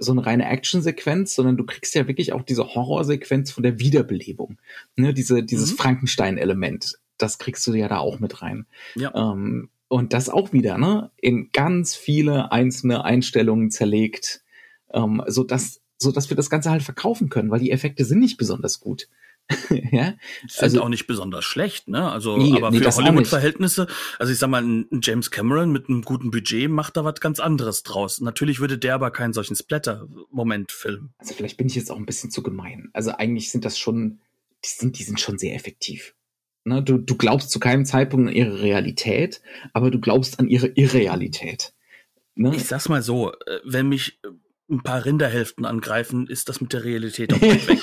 [0.00, 4.58] so eine reine Action-Sequenz, sondern du kriegst ja wirklich auch diese Horrorsequenz von der Wiederbelebung.
[4.96, 5.76] Ne, diese, dieses Mhm.
[5.76, 8.66] Frankenstein-Element, das kriegst du ja da auch mit rein.
[8.94, 9.12] ja.
[9.14, 14.42] Ähm, und das auch wieder, ne, in ganz viele einzelne Einstellungen zerlegt,
[14.92, 18.20] ähm, so dass, so dass wir das Ganze halt verkaufen können, weil die Effekte sind
[18.20, 19.08] nicht besonders gut.
[19.70, 20.14] ja,
[20.46, 22.10] sind also- auch nicht besonders schlecht, ne?
[22.10, 23.86] Also, Nee, aber nee, für Hollywood-Verhältnisse,
[24.18, 27.40] also ich sag mal, ein James Cameron mit einem guten Budget macht da was ganz
[27.40, 28.20] anderes draus.
[28.20, 31.14] Natürlich würde der aber keinen solchen Splatter-Moment filmen.
[31.18, 32.90] also vielleicht bin ich jetzt auch ein bisschen zu gemein.
[32.92, 34.20] Also eigentlich sind das schon,
[34.64, 36.14] die sind, die sind schon sehr effektiv.
[36.64, 39.40] Ne, du, du glaubst zu keinem Zeitpunkt an ihre Realität,
[39.72, 41.72] aber du glaubst an ihre Irrealität.
[42.34, 42.54] Ne?
[42.54, 44.20] Ich sag's mal so, äh, wenn mich
[44.70, 47.78] ein paar Rinderhälften angreifen, ist das mit der Realität auch weit weg.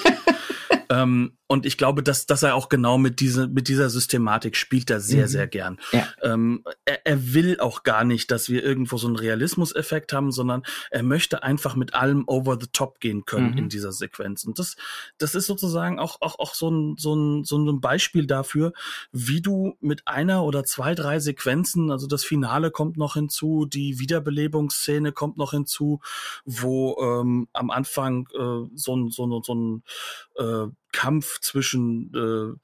[0.89, 4.89] Ähm, und ich glaube, dass, dass er auch genau mit, diese, mit dieser Systematik spielt
[4.89, 5.29] er sehr, Mhm.
[5.29, 5.79] sehr gern.
[5.91, 6.07] Ja.
[6.23, 10.63] Ähm, er, er will auch gar nicht, dass wir irgendwo so einen Realismus-Effekt haben, sondern
[10.89, 13.57] er möchte einfach mit allem over the top gehen können Mhm.
[13.57, 14.43] in dieser Sequenz.
[14.43, 14.75] Und das,
[15.19, 18.73] das ist sozusagen auch, auch, auch so, ein, so, ein, so ein Beispiel dafür,
[19.11, 23.99] wie du mit einer oder zwei, drei Sequenzen, also das Finale kommt noch hinzu, die
[23.99, 25.99] Wiederbelebungsszene kommt noch hinzu,
[26.43, 29.83] wo ähm, am Anfang äh, so ein, so ein, so ein
[30.37, 32.57] äh, Kampf zwischen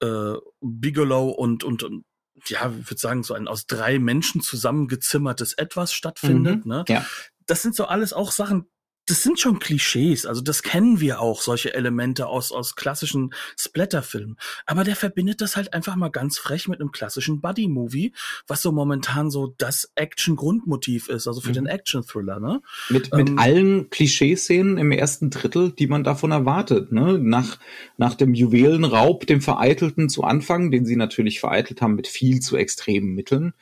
[0.00, 2.04] äh, äh, Bigelow und, und, und
[2.46, 6.64] ja, ich würde sagen, so ein aus drei Menschen zusammengezimmertes Etwas stattfindet.
[6.64, 6.70] Mhm.
[6.70, 6.84] Ne?
[6.88, 7.04] Ja.
[7.46, 8.70] Das sind so alles auch Sachen,
[9.12, 14.38] das sind schon Klischees, also das kennen wir auch, solche Elemente aus, aus klassischen Splatterfilmen.
[14.64, 18.14] Aber der verbindet das halt einfach mal ganz frech mit einem klassischen Buddy-Movie,
[18.46, 21.54] was so momentan so das Action-Grundmotiv ist, also für Mhm.
[21.54, 22.62] den Action-Thriller, ne?
[22.88, 26.90] Mit, mit Ähm, allen Klischeeszenen im ersten Drittel, die man davon erwartet.
[26.90, 27.18] Ne?
[27.18, 27.58] Nach,
[27.98, 32.56] nach dem Juwelenraub, dem Vereitelten zu Anfang, den sie natürlich vereitelt haben mit viel zu
[32.56, 33.52] extremen Mitteln,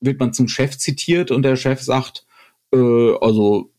[0.00, 2.26] wird man zum Chef zitiert und der Chef sagt,
[2.72, 3.70] äh, also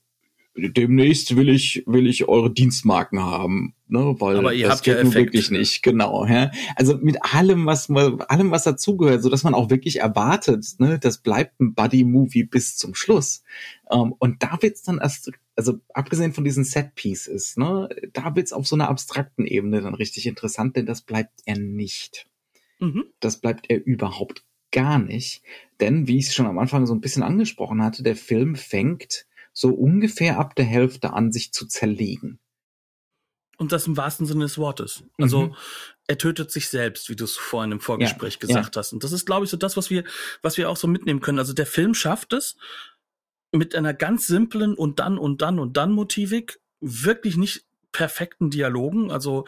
[0.57, 4.93] demnächst will ich, will ich eure Dienstmarken haben, ne, weil Aber ihr das habt ja
[4.95, 5.59] geht nun Effekt, wirklich ne?
[5.59, 6.51] nicht, genau, ja.
[6.75, 10.99] Also mit allem, was man, allem, was dazugehört, so dass man auch wirklich erwartet, ne,
[10.99, 13.43] das bleibt ein Buddy-Movie bis zum Schluss.
[13.91, 18.67] Ähm, und da wird's dann erst, also abgesehen von diesen Set-Pieces, ne, da wird's auf
[18.67, 22.27] so einer abstrakten Ebene dann richtig interessant, denn das bleibt er nicht
[22.79, 23.05] Mhm.
[23.19, 25.41] das bleibt er überhaupt gar nicht.
[25.79, 29.25] Denn, wie ich es schon am Anfang so ein bisschen angesprochen hatte, der Film fängt
[29.57, 32.39] so ungefähr ab der Hälfte an, sich zu zerlegen.
[33.57, 35.03] Und das im wahrsten Sinne des Wortes.
[35.17, 35.55] Also Mhm.
[36.05, 38.93] er tötet sich selbst, wie du es vorhin im Vorgespräch Ja, gesagt hast.
[38.93, 40.03] Und das ist, glaube ich, so das, was wir,
[40.43, 41.39] was wir auch so mitnehmen können.
[41.39, 42.55] Also der Film schafft es,
[43.51, 47.65] mit einer ganz simplen und dann und dann und dann Motivik wirklich nicht
[47.97, 49.45] perfekten Dialogen, also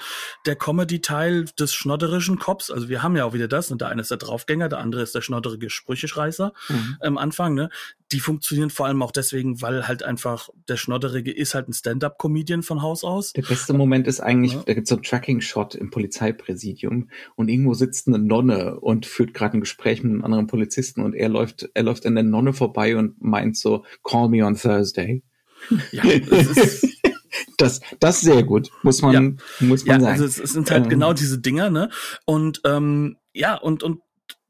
[0.47, 4.01] der Comedy-Teil des schnodderischen Cops, also wir haben ja auch wieder das, und der eine
[4.01, 6.51] ist der Draufgänger, der andere ist der schnodderige Sprücheschreißer
[6.99, 7.69] am Anfang, ne?
[8.11, 12.63] Die funktionieren vor allem auch deswegen, weil halt einfach der Schnodderige ist halt ein Stand-up-Comedian
[12.63, 13.33] von Haus aus.
[13.33, 14.63] Der beste Moment ist eigentlich, Ja.
[14.65, 19.57] da gibt's so einen Tracking-Shot im Polizeipräsidium und irgendwo sitzt eine Nonne und führt gerade
[19.57, 22.97] ein Gespräch mit einem anderen Polizisten und er läuft, er läuft an der Nonne vorbei
[22.97, 25.21] und meint so, call me on Thursday.
[25.91, 26.87] Ja, es ist,
[27.59, 30.13] Das, das ist sehr gut, muss man, muss Ja, man sagen.
[30.13, 30.89] also es, es sind halt Ähm.
[30.89, 31.89] genau diese Dinger, ne?
[32.25, 34.01] Und ähm, ja, und, und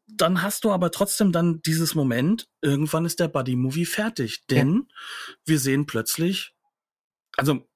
[0.07, 4.45] dann hast du aber trotzdem dann dieses Moment, irgendwann ist der Buddy-Movie fertig.
[4.47, 4.87] Denn
[5.45, 6.53] wir sehen plötzlich,
[7.37, 7.68] also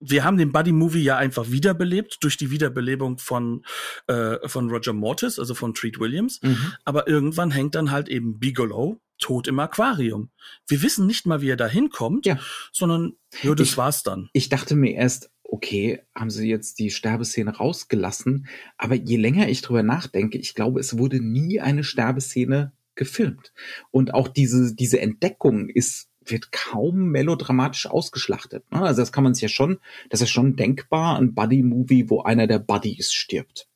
[0.00, 3.64] wir haben den Buddy-Movie ja einfach wiederbelebt durch die Wiederbelebung von,
[4.06, 6.40] äh, von Roger Mortis, also von Treat Williams.
[6.42, 6.72] Mhm.
[6.84, 10.30] Aber irgendwann hängt dann halt eben Bigelow tot im Aquarium.
[10.66, 12.38] Wir wissen nicht mal, wie er da hinkommt, Ja.
[12.72, 14.30] sondern ja, das Ich- war's dann.
[14.32, 18.46] ich dachte mir erst, okay, haben sie jetzt die Sterbeszene rausgelassen,
[18.78, 23.52] aber je länger ich drüber nachdenke, ich glaube, es wurde nie eine Sterbeszene gefilmt.
[23.90, 28.70] Und auch diese, diese Entdeckung ist, wird kaum melodramatisch ausgeschlachtet.
[28.70, 28.82] ne?
[28.82, 32.46] Also das kann man sich ja schon, das ist schon denkbar, ein Buddy-Movie, wo einer
[32.46, 33.68] der Buddies stirbt.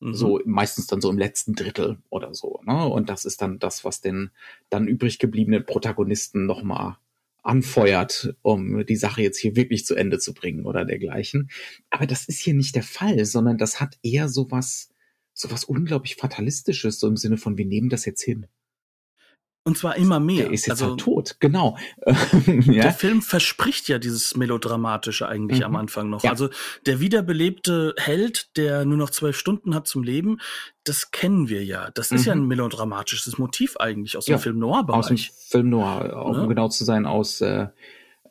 [0.00, 0.14] Mhm.
[0.14, 2.60] So meistens dann so im letzten Drittel oder so.
[2.64, 2.86] Ne?
[2.86, 4.30] Und das ist dann das, was den
[4.70, 6.96] dann übrig gebliebenen Protagonisten nochmal
[7.42, 11.50] anfeuert, um die Sache jetzt hier wirklich zu Ende zu bringen oder dergleichen.
[11.90, 14.90] Aber das ist hier nicht der Fall, sondern das hat eher sowas,
[15.32, 18.46] sowas unglaublich Fatalistisches, so im Sinne von, wir nehmen das jetzt hin.
[19.66, 20.44] Und zwar immer mehr.
[20.44, 21.76] Der ist jetzt also, halt tot, genau.
[22.46, 22.90] Der ja?
[22.92, 25.64] Film verspricht ja dieses Melodramatische eigentlich Mhm.
[25.66, 26.22] am Anfang noch.
[26.22, 26.30] Ja.
[26.30, 26.50] Also
[26.86, 30.38] der wiederbelebte Held, der nur noch zwölf Stunden hat zum Leben,
[30.84, 31.90] das kennen wir ja.
[31.94, 32.26] Das ist Mhm.
[32.26, 35.32] ja ein melodramatisches Motiv eigentlich aus Ja, dem Film aus dem Noir-Bereich.
[35.48, 36.46] Film Noir, um Ne?
[36.46, 37.66] genau zu sein, aus äh,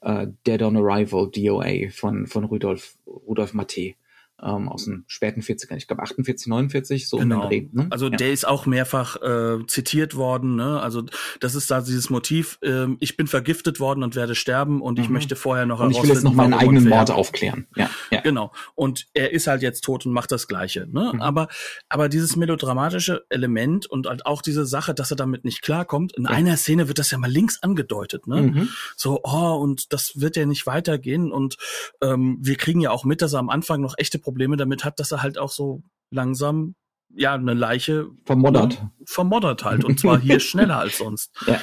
[0.04, 3.96] äh, Dead on Arrival, DOA von, von Rudolf, Rudolf Matte.
[4.44, 7.44] Ähm, aus den späten 40ern, ich glaube 48, 49, so Genau.
[7.46, 7.82] um den Dreh.
[7.84, 7.88] Ne?
[7.90, 8.18] Also ja.
[8.18, 10.58] der ist auch mehrfach äh, zitiert worden.
[10.58, 10.82] Ne?
[10.82, 11.04] Also
[11.40, 15.08] das ist da dieses Motiv, ähm, ich bin vergiftet worden und werde sterben und ich
[15.08, 15.14] Mhm.
[15.14, 16.90] möchte vorher noch Und ich will jetzt noch meinen eigenen.
[16.90, 17.68] Mord aufklären.
[17.78, 18.20] Ja, ja.
[18.22, 18.52] Genau.
[18.76, 20.86] Und er ist halt jetzt tot und macht das Gleiche.
[20.92, 21.12] Ne?
[21.14, 21.22] Mhm.
[21.22, 21.48] Aber,
[21.88, 26.26] aber dieses melodramatische Element und halt auch diese Sache, dass er damit nicht klarkommt, in
[26.26, 26.32] Ja.
[26.32, 28.28] einer Szene wird das ja mal links angedeutet.
[28.28, 28.42] Ne?
[28.42, 28.70] Mhm.
[28.98, 31.32] So, oh, und das wird ja nicht weitergehen.
[31.32, 31.56] Und
[32.02, 35.00] ähm, wir kriegen ja auch mit, dass er am Anfang noch echte Probleme damit hat,
[35.00, 36.76] dass er halt auch so langsam
[37.14, 38.82] ja eine Leiche Vermoddert.
[39.06, 39.86] vermoddert halt.
[39.86, 41.32] Und zwar hier schneller als sonst.
[41.48, 41.62] Ja.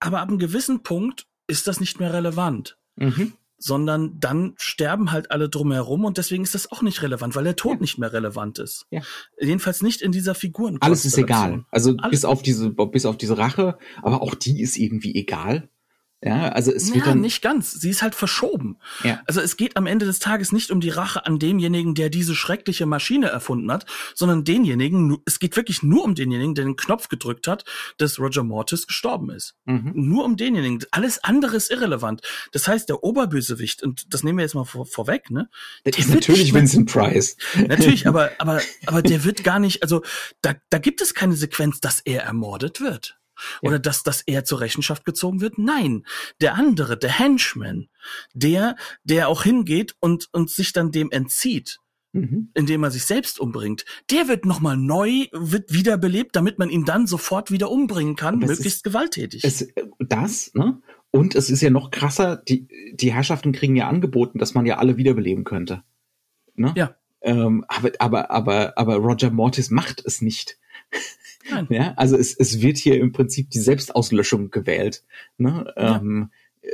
[0.00, 3.32] Aber ab einem gewissen Punkt ist das nicht mehr relevant Mhm.
[3.56, 7.56] sondern dann sterben halt alle drumherum und deswegen ist das auch nicht relevant, weil der
[7.56, 7.80] Tod Ja.
[7.80, 8.86] nicht mehr relevant ist.
[8.90, 9.00] Ja.
[9.40, 10.76] Jedenfalls nicht in dieser Figuren.
[10.82, 11.64] Alles ist egal.
[11.70, 12.10] Also Alles.
[12.10, 15.70] bis auf diese, bis auf diese Rache, aber auch die ist irgendwie egal.
[16.24, 17.72] Ja, also es wird Ja, dann nicht ganz.
[17.72, 18.78] Sie ist halt verschoben.
[19.02, 19.20] Ja.
[19.26, 22.36] Also es geht am Ende des Tages nicht um die Rache an demjenigen, der diese
[22.36, 27.08] schreckliche Maschine erfunden hat, sondern denjenigen, es geht wirklich nur um denjenigen, der den Knopf
[27.08, 27.64] gedrückt hat,
[27.98, 29.56] dass Roger Mortis gestorben ist.
[29.64, 29.92] Mhm.
[29.94, 30.78] Nur um denjenigen.
[30.92, 32.20] Alles andere ist irrelevant.
[32.52, 35.48] Das heißt, der Oberbösewicht, und das nehmen wir jetzt mal vor, vorweg, ne?
[35.82, 37.36] Das ist natürlich Vincent Price.
[37.68, 40.02] Natürlich, aber, aber, aber der wird gar nicht, also
[40.40, 43.18] da, da gibt es keine Sequenz, dass er ermordet wird.
[43.62, 43.68] Ja.
[43.68, 45.58] Oder dass, dass er zur Rechenschaft gezogen wird.
[45.58, 46.04] Nein,
[46.40, 47.88] der andere, der Henchman,
[48.34, 51.78] der, der auch hingeht und, und sich dann dem entzieht,
[52.14, 52.50] Mhm.
[52.52, 57.06] indem er sich selbst umbringt, der wird nochmal neu, wird wiederbelebt, damit man ihn dann
[57.06, 59.42] sofort wieder umbringen kann, möglichst ist- gewalttätig.
[59.44, 59.66] Es,
[59.98, 60.82] das, ne?
[61.10, 64.76] Und es ist ja noch krasser, die, die Herrschaften kriegen ja angeboten, dass man ja
[64.76, 65.84] alle wiederbeleben könnte.
[66.54, 66.74] Ne?
[66.76, 66.96] Ja.
[67.22, 70.58] Ähm, aber, aber, aber, aber Roger Mortis macht es nicht.
[71.50, 71.66] Nein.
[71.70, 75.04] Ja, also es, es wird hier im Prinzip die Selbstauslöschung gewählt.
[75.38, 75.72] Ne?
[75.76, 75.96] Ja.
[75.96, 76.30] Ähm,
[76.62, 76.68] äh,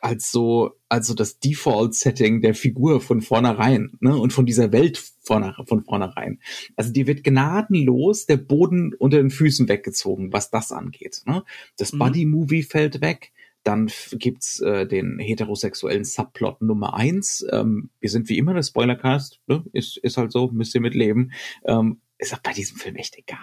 [0.00, 5.54] als so, also das Default-Setting der Figur von vornherein, ne, und von dieser Welt vorne,
[5.66, 6.40] von vornherein.
[6.76, 11.22] Also dir wird gnadenlos der Boden unter den Füßen weggezogen, was das angeht.
[11.24, 11.42] Ne?
[11.78, 11.98] Das Mhm.
[12.00, 17.46] Buddy-Movie fällt weg, Dann gibt's äh, den heterosexuellen Subplot Nummer eins.
[17.50, 19.64] Ähm, wir sind wie immer der Spoilercast, ne?
[19.72, 21.32] ist, ist halt so, müsst ihr mitleben.
[21.64, 23.38] Ähm, ist auch bei diesem Film echt egal.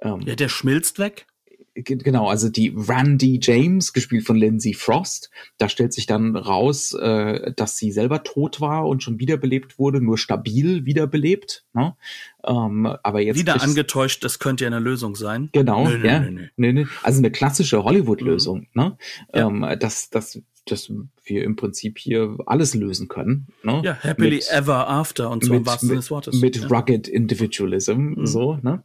[0.00, 1.26] Ähm, ja, der schmilzt weg
[1.74, 7.52] genau, also die Randy James, gespielt von Lindsay Frost, da stellt sich dann raus, äh,
[7.56, 11.64] dass sie selber tot war und schon wiederbelebt wurde, nur stabil wiederbelebt.
[11.72, 11.96] Ne?
[12.44, 15.48] Ähm, aber jetzt wieder angetäuscht, das könnte ja eine Lösung sein.
[15.52, 18.82] Genau, nö, nö, ja, nö, also eine klassische Hollywood-Lösung, mhm.
[18.82, 18.96] ne?
[19.34, 19.48] Ja.
[19.48, 20.92] Ähm, dass, dass, dass
[21.24, 23.48] wir im Prinzip hier alles lösen können.
[23.62, 23.82] Ne?
[23.84, 26.40] Ja, happily mit, ever after und zwar im wahrsten Sinne des Wortes.
[26.40, 26.66] Mit ja.
[26.68, 28.26] rugged Individualism, mhm.
[28.26, 28.84] so, ne?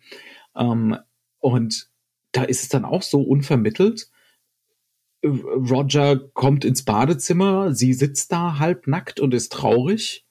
[0.55, 0.97] Ähm,
[1.39, 1.89] und
[2.31, 4.09] da ist es dann auch so unvermittelt.
[5.23, 10.25] Roger kommt ins Badezimmer, sie sitzt da halbnackt und ist traurig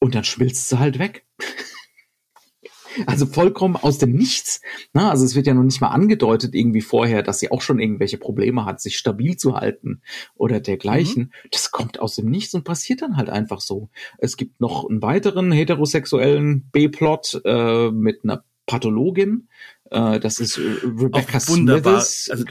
[0.00, 1.24] und dann schmilzt sie halt weg.
[3.06, 4.60] also vollkommen aus dem Nichts.
[4.92, 7.78] Na, also es wird ja noch nicht mal angedeutet irgendwie vorher, dass sie auch schon
[7.78, 10.02] irgendwelche Probleme hat, sich stabil zu halten
[10.34, 11.32] oder dergleichen.
[11.44, 11.48] Mhm.
[11.52, 13.88] Das kommt aus dem Nichts und passiert dann halt einfach so.
[14.18, 19.48] Es gibt noch einen weiteren heterosexuellen B-Plot äh, mit einer Pathologin,
[19.90, 22.00] äh, das ist äh, Rebecca Auch wunderbar.
[22.00, 22.28] Smithers.
[22.30, 22.44] Also,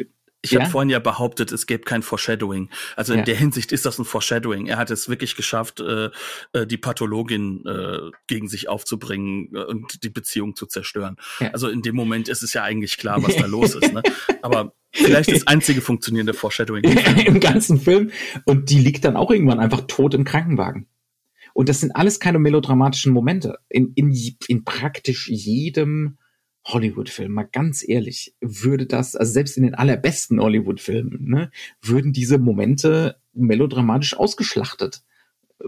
[0.44, 0.62] ich ja?
[0.62, 2.70] habe vorhin ja behauptet, es gäbe kein Foreshadowing.
[2.96, 3.26] Also in ja.
[3.26, 4.68] der Hinsicht ist das ein Foreshadowing.
[4.68, 6.10] Er hat es wirklich geschafft, äh,
[6.54, 11.18] äh, die Pathologin äh, gegen sich aufzubringen äh, und die Beziehung zu zerstören.
[11.40, 11.52] Ja.
[11.52, 13.94] Also in dem Moment ist es ja eigentlich klar, was da los ist.
[13.94, 14.04] Ne?
[14.44, 16.84] Aber vielleicht das einzige funktionierende Foreshadowing
[17.26, 18.12] im ganzen Film.
[18.46, 20.88] Und die liegt dann auch irgendwann einfach tot im Krankenwagen.
[21.54, 23.58] Und das sind alles keine melodramatischen Momente.
[23.70, 24.14] In, in,
[24.48, 26.18] in praktisch jedem
[26.66, 32.38] Hollywood-Film, mal ganz ehrlich, würde das, also selbst in den allerbesten Hollywood-Filmen, ne, würden diese
[32.38, 35.04] Momente melodramatisch ausgeschlachtet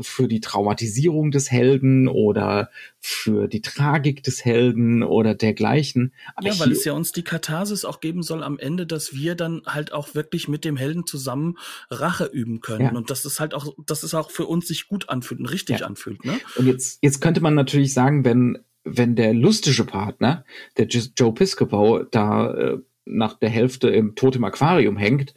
[0.01, 6.13] für die Traumatisierung des Helden oder für die Tragik des Helden oder dergleichen.
[6.35, 9.35] Aber ja, weil es ja uns die Katharsis auch geben soll am Ende, dass wir
[9.35, 11.57] dann halt auch wirklich mit dem Helden zusammen
[11.89, 12.85] Rache üben können.
[12.85, 12.91] Ja.
[12.91, 15.79] Und das ist halt auch, dass es auch für uns sich gut anfühlt und richtig
[15.79, 15.85] ja.
[15.85, 16.23] anfühlt.
[16.25, 16.39] Ne?
[16.55, 20.43] Und jetzt, jetzt könnte man natürlich sagen, wenn wenn der lustige Partner,
[20.77, 25.33] der Joe Piscopo, da äh, nach der Hälfte im Tod im Aquarium hängt,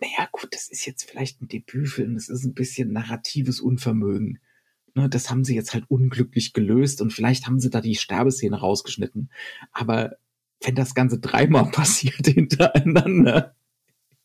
[0.00, 4.40] naja, gut, das ist jetzt vielleicht ein Debütfilm, das ist ein bisschen narratives Unvermögen.
[4.94, 8.58] Ne, das haben sie jetzt halt unglücklich gelöst und vielleicht haben sie da die Sterbeszene
[8.58, 9.30] rausgeschnitten.
[9.72, 10.16] Aber
[10.62, 13.54] wenn das Ganze dreimal passiert hintereinander,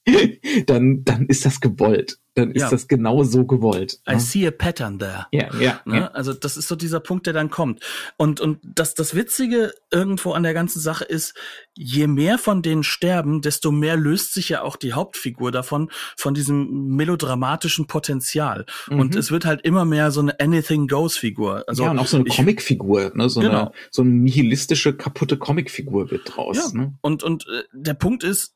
[0.65, 2.19] dann, dann ist das gewollt.
[2.35, 2.69] Dann ist ja.
[2.71, 3.99] das genau so gewollt.
[4.09, 4.19] I ne?
[4.19, 5.27] see a pattern there.
[5.31, 5.97] Ja, ja, ne?
[5.97, 6.07] ja.
[6.07, 7.81] Also das ist so dieser Punkt, der dann kommt.
[8.17, 11.35] Und, und das, das Witzige irgendwo an der ganzen Sache ist,
[11.75, 16.33] je mehr von denen sterben, desto mehr löst sich ja auch die Hauptfigur davon, von
[16.33, 18.65] diesem melodramatischen Potenzial.
[18.89, 18.99] Mhm.
[18.99, 21.65] Und es wird halt immer mehr so eine Anything-Goes-Figur.
[21.67, 23.29] Also, ja, und auch so eine Comicfigur, ne?
[23.29, 23.59] so, genau.
[23.59, 26.73] eine, so eine nihilistische, kaputte Comicfigur wird draus.
[26.73, 26.79] Ja.
[26.79, 26.95] Ne?
[27.01, 28.55] Und, und äh, der Punkt ist,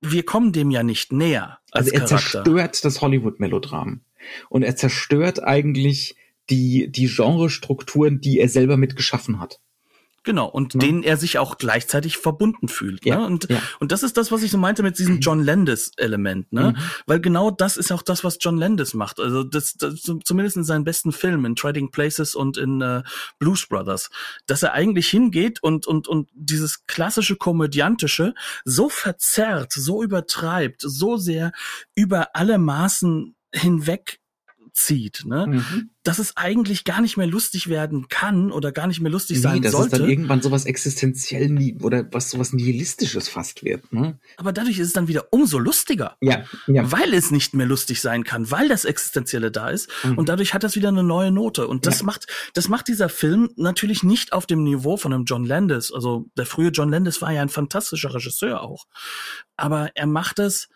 [0.00, 1.58] wir kommen dem ja nicht näher.
[1.70, 2.18] Als also er Charakter.
[2.18, 4.00] zerstört das Hollywood-Melodram.
[4.48, 6.16] Und er zerstört eigentlich
[6.50, 9.60] die, die Genrestrukturen, die er selber mitgeschaffen hat.
[10.30, 10.78] Genau, und ja.
[10.78, 13.04] denen er sich auch gleichzeitig verbunden fühlt.
[13.04, 13.10] Ne?
[13.10, 13.26] Ja, ne?
[13.26, 13.60] und, ja.
[13.80, 16.70] und das ist das, was ich so meinte mit diesem John Landis-Element, ne?
[16.70, 16.82] Mhm.
[17.06, 19.18] Weil genau das ist auch das, was John Landis macht.
[19.18, 23.02] Also das, das zumindest in seinen besten Filmen, in Trading Places und in äh,
[23.40, 24.08] Blues Brothers,
[24.46, 31.16] dass er eigentlich hingeht und, und, und dieses klassische Komödiantische so verzerrt, so übertreibt, so
[31.16, 31.50] sehr
[31.96, 34.19] über alle Maßen hinweg
[34.72, 35.46] zieht, ne?
[35.48, 35.90] Mhm.
[36.02, 39.42] dass es eigentlich gar nicht mehr lustig werden kann oder gar nicht mehr lustig nee,
[39.42, 39.90] sein dass sollte.
[39.90, 43.92] Dass es dann irgendwann sowas existenziell oder was sowas nihilistisches fast wird.
[43.92, 44.18] Ne?
[44.36, 46.16] Aber dadurch ist es dann wieder umso lustiger.
[46.20, 46.90] Ja, ja.
[46.90, 50.18] Weil es nicht mehr lustig sein kann, weil das Existenzielle da ist mhm.
[50.18, 51.66] und dadurch hat das wieder eine neue Note.
[51.68, 52.06] Und das ja.
[52.06, 55.92] macht, das macht dieser Film natürlich nicht auf dem Niveau von einem John Landis.
[55.92, 58.86] Also der frühe John Landis war ja ein fantastischer Regisseur auch.
[59.56, 60.68] Aber er macht es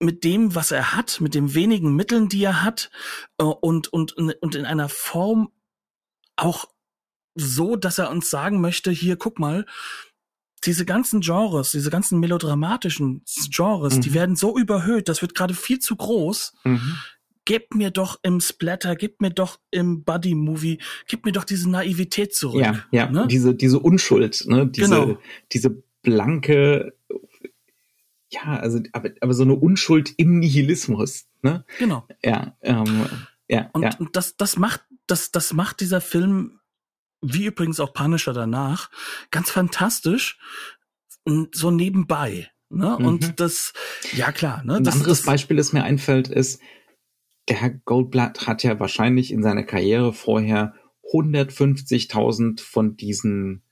[0.00, 2.90] mit dem, was er hat, mit den wenigen Mitteln, die er hat,
[3.38, 5.50] äh, und, und, und in einer Form
[6.36, 6.66] auch
[7.34, 9.66] so, dass er uns sagen möchte, hier, guck mal,
[10.64, 14.00] diese ganzen Genres, diese ganzen melodramatischen Genres, mhm.
[14.00, 16.54] die werden so überhöht, das wird gerade viel zu groß.
[16.64, 16.96] Mhm.
[17.44, 22.34] Gebt mir doch im Splatter, gebt mir doch im Buddy-Movie, gib mir doch diese Naivität
[22.34, 22.60] zurück.
[22.60, 23.26] Ja, ja, ne?
[23.26, 24.66] diese, diese Unschuld, ne?
[24.66, 25.18] diese, genau.
[25.52, 26.92] diese blanke
[28.30, 31.64] ja, also, aber, aber so eine Unschuld im Nihilismus, ne?
[31.78, 32.06] Genau.
[32.22, 33.06] Ja, ähm,
[33.48, 33.70] ja.
[33.72, 33.90] Und, ja.
[33.98, 36.60] und das, das macht, das, das macht dieser Film,
[37.22, 38.90] wie übrigens auch Punisher danach,
[39.30, 40.38] ganz fantastisch,
[41.52, 42.50] so nebenbei.
[42.70, 42.96] Ne?
[42.98, 43.06] Mhm.
[43.06, 43.72] Und das,
[44.12, 44.62] ja klar.
[44.64, 44.76] Ne?
[44.76, 46.60] Ein das, anderes das, Beispiel, das mir einfällt, ist,
[47.48, 50.74] der Herr Goldblatt hat ja wahrscheinlich in seiner Karriere vorher
[51.12, 53.62] 150.000 von diesen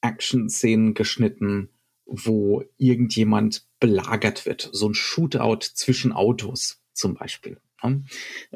[0.00, 1.70] Action-Szenen geschnitten,
[2.10, 4.68] wo irgendjemand belagert wird.
[4.72, 7.58] So ein Shootout zwischen Autos zum Beispiel.
[7.82, 8.04] Ne?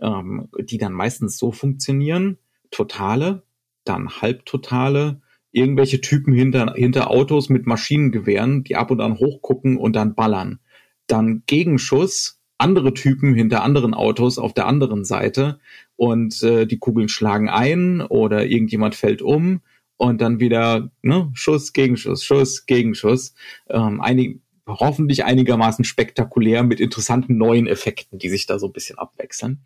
[0.00, 2.38] Ähm, die dann meistens so funktionieren.
[2.70, 3.44] Totale,
[3.84, 5.20] dann halbtotale,
[5.52, 10.59] irgendwelche Typen hinter, hinter Autos mit Maschinengewehren, die ab und an hochgucken und dann ballern.
[11.07, 15.61] Dann Gegenschuss, andere Typen hinter anderen Autos auf der anderen Seite
[15.96, 19.61] und äh, die Kugeln schlagen ein oder irgendjemand fällt um
[19.97, 23.34] und dann wieder ne, Schuss, Gegenschuss, Schuss, Gegenschuss.
[23.68, 28.99] Ähm, einig, hoffentlich einigermaßen spektakulär mit interessanten neuen Effekten, die sich da so ein bisschen
[28.99, 29.64] abwechseln.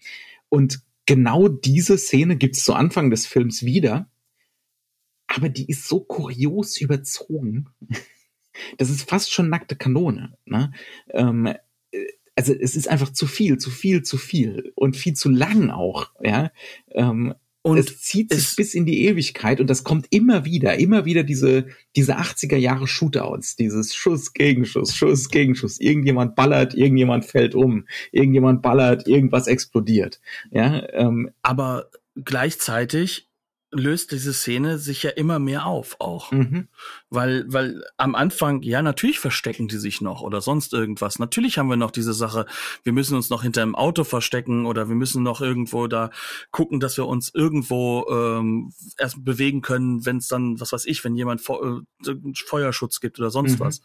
[0.49, 4.11] Und genau diese Szene gibt's zu Anfang des Films wieder,
[5.27, 7.69] aber die ist so kurios überzogen.
[8.77, 10.37] Das ist fast schon nackte Kanone.
[10.45, 10.73] Ne?
[11.11, 15.29] Ähm, äh, also es ist einfach zu viel, zu viel, zu viel und viel zu
[15.29, 16.11] lang auch.
[16.21, 16.51] Ja,
[16.91, 21.05] ähm, und es zieht sich bis in die Ewigkeit und das kommt immer wieder, immer
[21.05, 25.81] wieder diese, diese 80er Jahre Shootouts, dieses Schuss, Gegenschuss, Schuss, Gegenschuss.
[25.81, 30.21] Irgendjemand ballert, irgendjemand fällt um, irgendjemand ballert, irgendwas explodiert.
[30.51, 31.91] Ja, ähm, aber
[32.25, 33.28] gleichzeitig
[33.71, 36.33] löst diese Szene sich ja immer mehr auf auch.
[36.33, 36.69] Mhm.
[37.11, 41.19] Weil, weil am Anfang, ja, natürlich verstecken die sich noch oder sonst irgendwas.
[41.19, 42.47] Natürlich haben wir noch diese Sache,
[42.83, 46.11] wir müssen uns noch hinter einem Auto verstecken oder wir müssen noch irgendwo da
[46.51, 51.05] gucken, dass wir uns irgendwo ähm, erst bewegen können, wenn es dann, was weiß ich,
[51.05, 53.61] wenn jemand Fe äh, Feuerschutz gibt oder sonst mhm.
[53.61, 53.83] was.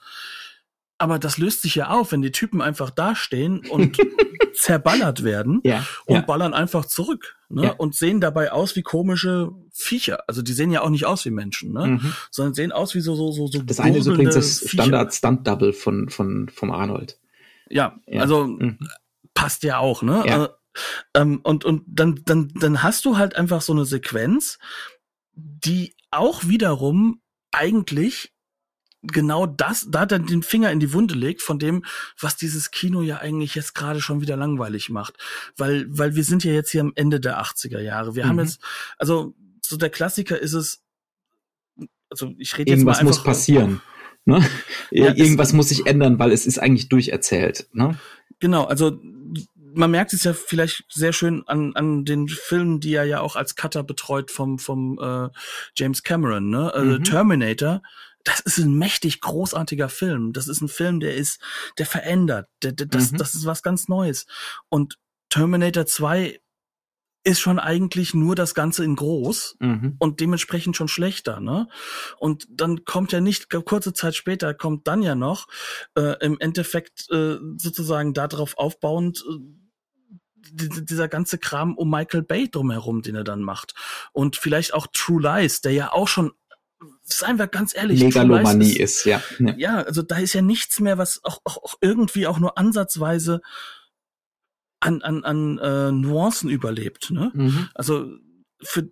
[1.03, 3.97] Aber das löst sich ja auf, wenn die Typen einfach dastehen und
[4.53, 6.21] zerballert werden ja, und ja.
[6.21, 7.63] ballern einfach zurück ne?
[7.63, 7.71] Ja.
[7.71, 10.23] und sehen dabei aus wie komische Viecher.
[10.27, 11.87] Also die sehen ja auch nicht aus wie Menschen, ne?
[11.87, 12.13] Mhm.
[12.31, 13.47] sondern sehen aus wie so so so.
[13.47, 17.19] so das eine ist übrigens das Standard Stunt Double von von vom Arnold.
[17.69, 18.79] Ja, also mhm.
[19.33, 20.23] passt ja auch, ne?
[20.25, 20.33] Ja.
[20.33, 20.47] Also,
[21.15, 24.57] ähm, und und dann dann dann hast du halt einfach so eine Sequenz,
[25.35, 27.19] die auch wiederum
[27.51, 28.32] eigentlich
[29.03, 31.83] genau das, da hat er den Finger in die Wunde legt von dem,
[32.19, 35.15] was dieses Kino ja eigentlich jetzt gerade schon wieder langweilig macht.
[35.57, 38.15] Weil, weil wir sind ja jetzt hier am Ende der 80er Jahre.
[38.15, 38.29] Wir mhm.
[38.29, 38.61] haben jetzt,
[38.97, 39.35] also
[39.65, 40.81] so der Klassiker ist es,
[42.09, 43.05] also ich rede jetzt mal einfach.
[43.05, 43.81] muss passieren.
[44.25, 44.43] Ne?
[44.91, 47.67] Ja, Irgendwas muss sich ändern, weil es ist eigentlich durcherzählt.
[47.73, 47.97] Ne?
[48.39, 48.99] Genau, also
[49.73, 53.35] man merkt es ja vielleicht sehr schön an, an den Filmen, die er ja auch
[53.35, 55.29] als Cutter betreut vom, vom äh,
[55.75, 56.71] James Cameron, ne?
[56.71, 57.03] Also mhm.
[57.03, 57.81] Terminator
[58.23, 60.33] das ist ein mächtig großartiger Film.
[60.33, 61.39] Das ist ein Film, der ist,
[61.77, 62.47] der verändert.
[62.61, 63.17] Der, der, das, mhm.
[63.17, 64.25] das ist was ganz Neues.
[64.69, 64.97] Und
[65.29, 66.39] Terminator 2
[67.25, 69.95] ist schon eigentlich nur das Ganze in groß mhm.
[69.97, 71.69] und dementsprechend schon schlechter, ne?
[72.17, 75.47] Und dann kommt ja nicht, kurze Zeit später kommt dann ja noch
[75.95, 79.39] äh, im Endeffekt äh, sozusagen darauf aufbauend äh,
[80.55, 83.73] dieser ganze Kram um Michael Bay drumherum, den er dann macht.
[84.11, 86.33] Und vielleicht auch True Lies, der ja auch schon
[87.03, 89.21] seien wir ganz ehrlich, Megalomanie ist, ist, ja.
[89.57, 93.41] Ja, also da ist ja nichts mehr, was auch, auch, auch irgendwie auch nur ansatzweise
[94.79, 97.11] an, an, an äh, Nuancen überlebt.
[97.11, 97.31] Ne?
[97.33, 97.69] Mhm.
[97.73, 98.07] Also
[98.61, 98.89] für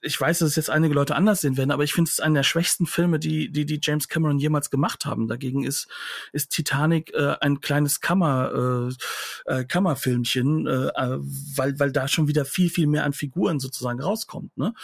[0.00, 2.36] ich weiß, dass es jetzt einige Leute anders sehen werden, aber ich finde es einer
[2.36, 5.28] der schwächsten Filme, die, die, die James Cameron jemals gemacht haben.
[5.28, 5.88] Dagegen ist,
[6.32, 8.90] ist Titanic äh, ein kleines Kammer,
[9.46, 11.18] äh, äh, Kammerfilmchen, äh, äh,
[11.56, 14.56] weil, weil da schon wieder viel, viel mehr an Figuren sozusagen rauskommt.
[14.56, 14.74] Ne?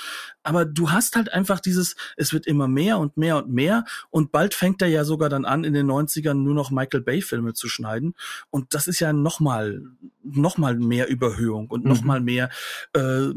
[0.43, 4.33] Aber du hast halt einfach dieses, es wird immer mehr und mehr und mehr und
[4.33, 7.69] bald fängt er ja sogar dann an, in den 90ern nur noch Michael Bay-Filme zu
[7.69, 8.15] schneiden.
[8.51, 9.83] Und das ist ja nochmal,
[10.23, 11.91] nochmal mehr Überhöhung und mhm.
[11.91, 12.51] nochmal mehr
[12.95, 13.31] äh,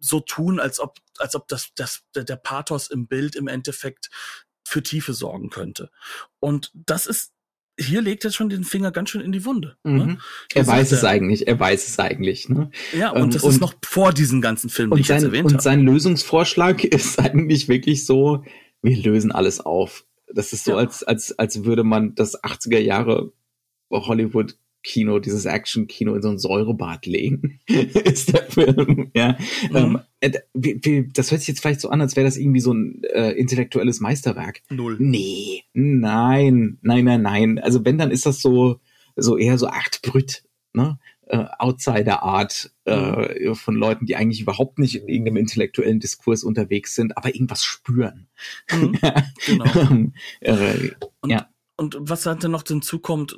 [0.00, 4.10] so tun, als ob, als ob das, das, der Pathos im Bild im Endeffekt
[4.64, 5.90] für Tiefe sorgen könnte.
[6.40, 7.32] Und das ist,
[7.78, 9.76] hier legt er schon den Finger ganz schön in die Wunde.
[9.84, 9.92] Ne?
[9.92, 9.98] Mhm.
[9.98, 10.18] Ne?
[10.54, 12.48] Er weiß es eigentlich, er weiß es eigentlich.
[12.48, 12.70] Ne?
[12.92, 15.24] Ja, und ähm, das und, ist noch vor diesen ganzen Filmen, die ich sein, jetzt
[15.24, 15.58] erwähnt und habe.
[15.58, 18.44] Und sein Lösungsvorschlag ist eigentlich wirklich so,
[18.82, 20.04] wir lösen alles auf.
[20.32, 20.78] Das ist so, ja.
[20.78, 23.32] als, als, als würde man das 80er Jahre
[23.90, 24.58] Hollywood
[24.88, 29.10] Kino, dieses Action-Kino in so ein Säurebad legen, ist der Film.
[29.14, 29.36] Ja.
[29.70, 29.76] Mhm.
[29.76, 33.02] Ähm, äh, das hört sich jetzt vielleicht so an, als wäre das irgendwie so ein
[33.04, 34.62] äh, intellektuelles Meisterwerk.
[34.70, 34.96] Null.
[34.98, 37.58] Nee, nein, nein, nein, nein.
[37.58, 38.80] Also wenn, dann ist das so,
[39.14, 40.98] so eher so Art Brüt, ne?
[41.26, 43.54] Äh, Outsider-Art äh, mhm.
[43.54, 48.28] von Leuten, die eigentlich überhaupt nicht in irgendeinem intellektuellen Diskurs unterwegs sind, aber irgendwas spüren.
[48.72, 48.98] Mhm,
[49.46, 49.66] genau.
[49.74, 51.46] Ähm, äh, und, ja.
[51.76, 53.36] und was halt dann noch hinzukommt,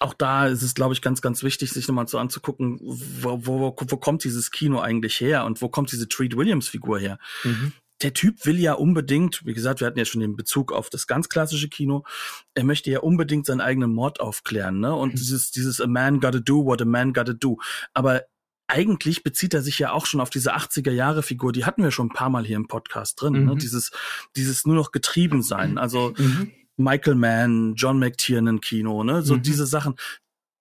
[0.00, 3.76] auch da ist es, glaube ich, ganz, ganz wichtig, sich nochmal so anzugucken, wo, wo,
[3.76, 7.18] wo kommt dieses Kino eigentlich her und wo kommt diese Treat Williams-Figur her?
[7.44, 7.72] Mhm.
[8.02, 11.08] Der Typ will ja unbedingt, wie gesagt, wir hatten ja schon den Bezug auf das
[11.08, 12.04] ganz klassische Kino,
[12.54, 14.94] er möchte ja unbedingt seinen eigenen Mord aufklären, ne?
[14.94, 15.16] Und mhm.
[15.16, 17.58] dieses, dieses A man gotta do what a man gotta do.
[17.94, 18.22] Aber
[18.68, 21.90] eigentlich bezieht er sich ja auch schon auf diese 80er Jahre Figur, die hatten wir
[21.90, 23.40] schon ein paar Mal hier im Podcast drin, ne?
[23.40, 23.46] mhm.
[23.46, 23.56] ne?
[23.56, 23.90] dieses
[24.36, 25.76] dieses nur noch getrieben sein.
[25.78, 29.22] Also mhm Michael Mann, John McTiernan Kino, ne?
[29.22, 29.42] So mhm.
[29.42, 29.94] diese Sachen.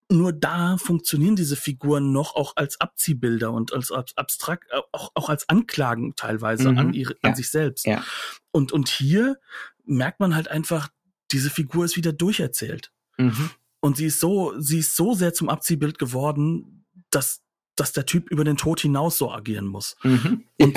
[0.10, 5.50] Nur da funktionieren diese Figuren noch auch als Abziehbilder und als abstrakt, auch, auch als
[5.50, 6.78] Anklagen teilweise mhm.
[6.78, 7.30] an, ihre, ja.
[7.30, 7.86] an sich selbst.
[7.86, 8.04] Ja.
[8.52, 9.38] Und, und hier
[9.86, 10.90] merkt man halt einfach,
[11.32, 12.94] diese Figur ist wieder durcherzählt.
[13.18, 13.50] Mhm.
[13.82, 17.42] Und sie ist so, sie ist so sehr zum Abziehbild geworden, dass
[17.80, 19.96] dass der Typ über den Tod hinaus so agieren muss.
[20.04, 20.44] Mhm.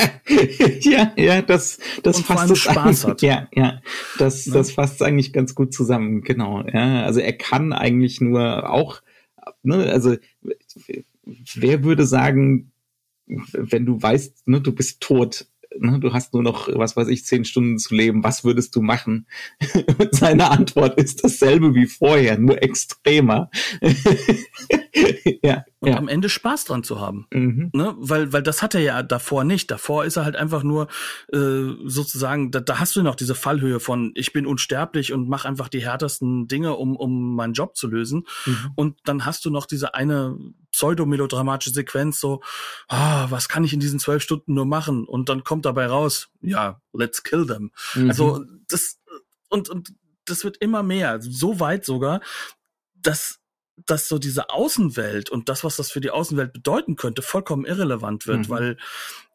[0.80, 3.22] ja, ja, das, das und fasst es Spaß hat.
[3.30, 3.80] Ja, ja,
[4.18, 4.55] das, ja.
[4.55, 6.22] das fasst eigentlich ganz gut zusammen.
[6.22, 6.62] Genau.
[6.66, 9.03] Ja, also er kann eigentlich nur auch,
[9.62, 10.16] ne, also
[11.55, 12.72] wer würde sagen,
[13.26, 15.46] wenn du weißt, ne, du bist tot,
[15.78, 18.82] ne, du hast nur noch, was weiß ich, zehn Stunden zu leben, was würdest du
[18.82, 19.26] machen?
[19.98, 23.51] Und seine Antwort ist dasselbe wie vorher, nur extremer.
[25.42, 25.97] ja, und ja.
[25.97, 27.26] am Ende Spaß dran zu haben.
[27.33, 27.70] Mhm.
[27.72, 27.95] Ne?
[27.99, 29.70] Weil, weil das hat er ja davor nicht.
[29.70, 30.89] Davor ist er halt einfach nur
[31.33, 35.47] äh, sozusagen, da, da hast du noch diese Fallhöhe von ich bin unsterblich und mach
[35.47, 38.26] einfach die härtesten Dinge, um, um meinen Job zu lösen.
[38.45, 38.72] Mhm.
[38.74, 40.37] Und dann hast du noch diese eine
[40.72, 42.43] pseudomelodramatische Sequenz, so,
[42.89, 45.05] ah, was kann ich in diesen zwölf Stunden nur machen?
[45.05, 47.72] Und dann kommt dabei raus, ja, let's kill them.
[47.95, 48.11] Mhm.
[48.11, 49.01] Also das
[49.49, 49.95] und, und
[50.26, 52.20] das wird immer mehr, so weit sogar,
[52.95, 53.39] dass
[53.87, 58.26] dass so diese Außenwelt und das, was das für die Außenwelt bedeuten könnte, vollkommen irrelevant
[58.26, 58.49] wird, mhm.
[58.49, 58.76] weil,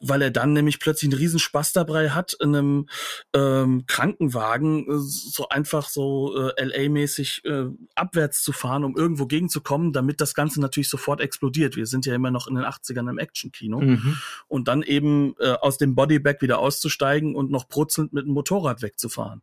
[0.00, 2.88] weil er dann nämlich plötzlich einen Riesenspaß dabei hat, in einem
[3.34, 9.92] ähm, Krankenwagen äh, so einfach so äh, LA-mäßig äh, abwärts zu fahren, um irgendwo gegenzukommen,
[9.92, 11.76] damit das Ganze natürlich sofort explodiert.
[11.76, 13.80] Wir sind ja immer noch in den 80ern im Actionkino.
[13.80, 14.18] Mhm.
[14.48, 18.82] Und dann eben äh, aus dem Bodybag wieder auszusteigen und noch brutzelnd mit dem Motorrad
[18.82, 19.42] wegzufahren.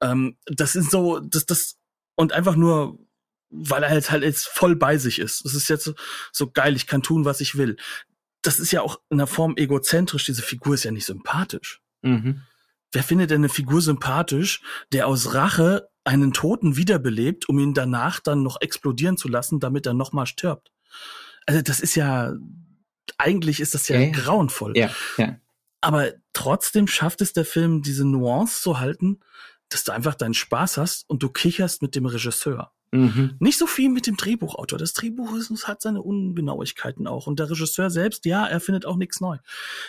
[0.00, 1.78] Ähm, das ist so, das, das,
[2.14, 2.98] und einfach nur
[3.50, 5.44] weil er halt halt jetzt voll bei sich ist.
[5.44, 5.94] Das ist jetzt so,
[6.32, 7.76] so geil, ich kann tun, was ich will.
[8.42, 10.24] Das ist ja auch in der Form egozentrisch.
[10.24, 11.80] Diese Figur ist ja nicht sympathisch.
[12.02, 12.42] Mhm.
[12.92, 18.20] Wer findet denn eine Figur sympathisch, der aus Rache einen Toten wiederbelebt, um ihn danach
[18.20, 20.70] dann noch explodieren zu lassen, damit er nochmal stirbt?
[21.46, 22.32] Also das ist ja,
[23.18, 24.76] eigentlich ist das ja, ja grauenvoll.
[24.76, 25.36] Ja, ja.
[25.80, 29.20] Aber trotzdem schafft es der Film, diese Nuance zu halten,
[29.68, 32.72] dass du einfach deinen Spaß hast und du kicherst mit dem Regisseur.
[32.92, 33.36] Mhm.
[33.40, 34.78] Nicht so viel mit dem Drehbuchautor.
[34.78, 37.26] Das Drehbuch ist, hat seine Ungenauigkeiten auch.
[37.26, 39.38] Und der Regisseur selbst, ja, er findet auch nichts neu.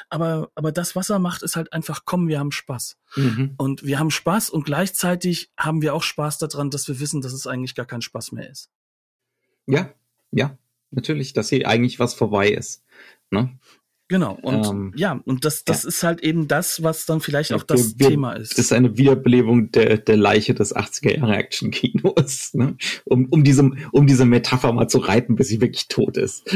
[0.10, 2.98] Aber, aber das, was er macht, ist halt einfach, komm, wir haben Spaß.
[3.16, 3.54] Mhm.
[3.58, 7.34] Und wir haben Spaß und gleichzeitig haben wir auch Spaß daran, dass wir wissen, dass
[7.34, 8.70] es eigentlich gar kein Spaß mehr ist.
[9.68, 9.94] Ja,
[10.32, 10.58] ja,
[10.92, 12.84] natürlich, dass hier eigentlich was vorbei ist.
[13.30, 13.58] Ne?
[14.10, 15.90] Genau, und ähm, ja, und das, das ja.
[15.90, 18.54] ist halt eben das, was dann vielleicht auch das wir, Thema ist.
[18.54, 22.78] Das ist eine Wiederbelebung der, der Leiche des 80er Jahre Action-Kinos, ne?
[23.04, 26.50] um, um, diese, um diese Metapher mal zu reiten, bis sie wirklich tot ist.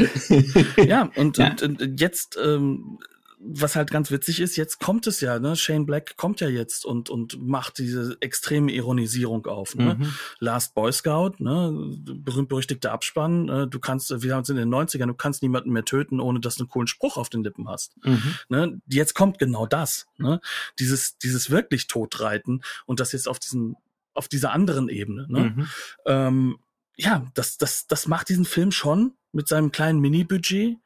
[0.82, 1.50] ja, und, ja.
[1.50, 2.98] und, und jetzt ähm,
[3.44, 5.56] was halt ganz witzig ist, jetzt kommt es ja, ne?
[5.56, 9.74] Shane Black kommt ja jetzt und, und macht diese extreme Ironisierung auf.
[9.74, 9.96] Ne?
[9.98, 10.14] Mhm.
[10.38, 11.72] Last Boy Scout, ne?
[11.72, 15.84] berühmt-berüchtigter Abspann, äh, du kannst, wir haben es in den 90ern, du kannst niemanden mehr
[15.84, 17.96] töten, ohne dass du einen coolen Spruch auf den Lippen hast.
[18.04, 18.34] Mhm.
[18.48, 18.80] Ne?
[18.86, 20.06] Jetzt kommt genau das.
[20.18, 20.40] Ne?
[20.78, 23.76] Dieses, dieses wirklich Totreiten und das jetzt auf diesen,
[24.14, 25.26] auf dieser anderen Ebene.
[25.28, 25.40] Ne?
[25.40, 25.68] Mhm.
[26.06, 26.58] Ähm,
[26.96, 30.78] ja, das, das, das macht diesen Film schon mit seinem kleinen Mini-Budget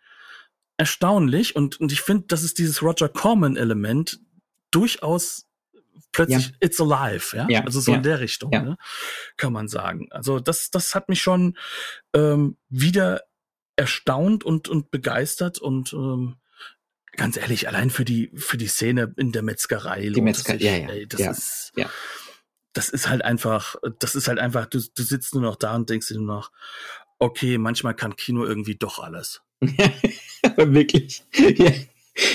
[0.76, 4.20] erstaunlich und, und ich finde, das ist dieses Roger Corman-Element
[4.70, 5.46] durchaus
[6.12, 6.54] plötzlich ja.
[6.60, 7.46] it's alive, ja?
[7.48, 7.98] ja also so ja.
[7.98, 8.76] in der Richtung, ne?
[9.36, 10.08] kann man sagen.
[10.10, 11.56] Also das, das hat mich schon
[12.14, 13.22] ähm, wieder
[13.76, 16.36] erstaunt und, und begeistert und ähm,
[17.12, 20.08] ganz ehrlich, allein für die, für die Szene in der Metzgerei.
[20.08, 20.88] Die Metzgerei, ja, ja.
[20.88, 21.72] Ey, das ja, ist,
[22.72, 25.88] das ist halt einfach, das ist halt einfach, du, du sitzt nur noch da und
[25.90, 26.52] denkst dir nur noch,
[27.18, 29.42] okay, manchmal kann Kino irgendwie doch alles.
[30.56, 31.24] Wirklich.
[31.32, 31.70] Ja.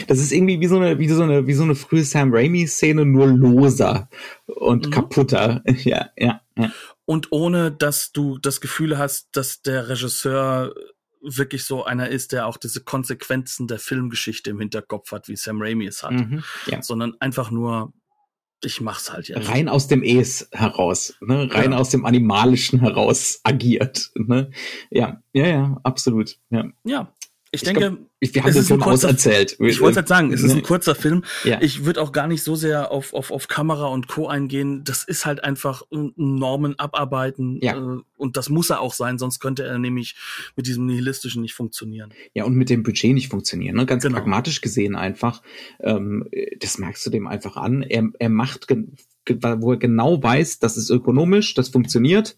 [0.08, 3.06] Das ist irgendwie wie so eine, wie so eine, wie so eine frühe Sam Raimi-Szene,
[3.06, 4.10] nur loser
[4.46, 4.92] und mhm.
[4.92, 5.64] kaputter.
[5.84, 6.72] Ja, ja, ja.
[7.06, 10.74] Und ohne, dass du das Gefühl hast, dass der Regisseur
[11.22, 15.62] wirklich so einer ist, der auch diese Konsequenzen der Filmgeschichte im Hinterkopf hat, wie Sam
[15.62, 16.14] Raimi es hat.
[16.14, 16.82] Mhm, ja.
[16.82, 17.94] Sondern einfach nur,
[18.64, 19.50] ich mach's halt jetzt.
[19.50, 21.48] Rein aus dem Es heraus, ne?
[21.52, 21.78] rein ja.
[21.78, 24.12] aus dem Animalischen heraus agiert.
[24.16, 24.52] Ne?
[24.90, 26.38] Ja, ja, ja, absolut.
[26.50, 26.66] Ja.
[26.84, 27.14] ja.
[27.54, 29.58] Ich, ich denke, glaub, ich, wir haben den Film auserzählt.
[29.60, 31.26] Ich wollte halt sagen, es ist ein kurzer Film.
[31.44, 31.62] Ja.
[31.62, 34.28] Ich würde auch gar nicht so sehr auf, auf, auf Kamera und Co.
[34.28, 34.86] eingehen.
[34.86, 37.60] Das ist halt einfach Normen abarbeiten.
[37.62, 37.78] Ja.
[37.78, 40.16] Äh, und das muss er auch sein, sonst könnte er nämlich
[40.56, 42.14] mit diesem Nihilistischen nicht funktionieren.
[42.34, 43.76] Ja, und mit dem Budget nicht funktionieren.
[43.76, 43.86] Ne?
[43.86, 44.20] Ganz genau.
[44.20, 45.42] pragmatisch gesehen einfach.
[45.82, 46.30] Ähm,
[46.60, 47.84] das merkst du dem einfach an.
[47.84, 52.38] Er, er macht, wo er genau weiß, das ist ökonomisch, das funktioniert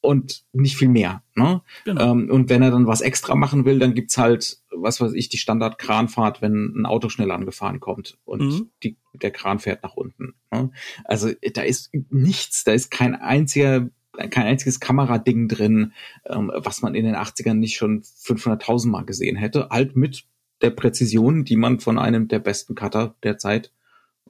[0.00, 1.22] und nicht viel mehr.
[1.34, 1.62] Ne?
[1.84, 2.12] Genau.
[2.12, 5.28] Ähm, und wenn er dann was extra machen will, dann gibt's halt was weiß ich,
[5.28, 8.70] die Standard-Kranfahrt, wenn ein Auto schnell angefahren kommt und mhm.
[8.82, 10.34] die, der Kran fährt nach unten.
[10.50, 10.70] Ne?
[11.04, 13.88] Also da ist nichts, da ist kein einziger
[14.30, 15.92] kein einziges Kamerading drin,
[16.26, 19.68] ähm, was man in den 80ern nicht schon 500.000 Mal gesehen hätte.
[19.70, 20.24] Halt mit
[20.60, 23.72] der Präzision, die man von einem der besten Cutter der Zeit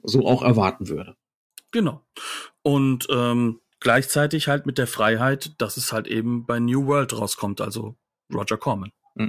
[0.03, 1.15] so auch erwarten würde.
[1.71, 2.03] Genau.
[2.61, 7.61] Und ähm, gleichzeitig halt mit der Freiheit, dass es halt eben bei New World rauskommt,
[7.61, 7.95] also
[8.33, 8.91] Roger Corman.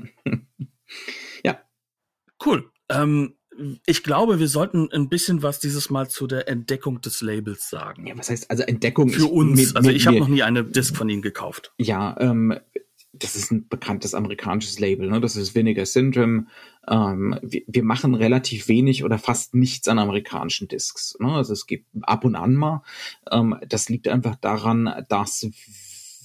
[1.44, 1.61] ja.
[2.44, 2.70] Cool.
[2.88, 3.36] Ähm,
[3.86, 8.07] ich glaube, wir sollten ein bisschen was dieses Mal zu der Entdeckung des Labels sagen.
[8.07, 9.11] Ja, was heißt also Entdeckung?
[9.11, 9.72] Für uns.
[9.72, 11.72] Mir, also ich habe noch nie eine Disc von ihnen gekauft.
[11.78, 12.59] Ja, ähm,
[13.21, 15.21] das ist ein bekanntes amerikanisches Label, ne?
[15.21, 16.47] Das ist Vinegar Syndrome.
[16.89, 21.16] Ähm, wir, wir, machen relativ wenig oder fast nichts an amerikanischen Discs.
[21.21, 21.31] Ne?
[21.33, 22.83] Also es gibt ab und an mal.
[23.31, 25.49] Ähm, das liegt einfach daran, dass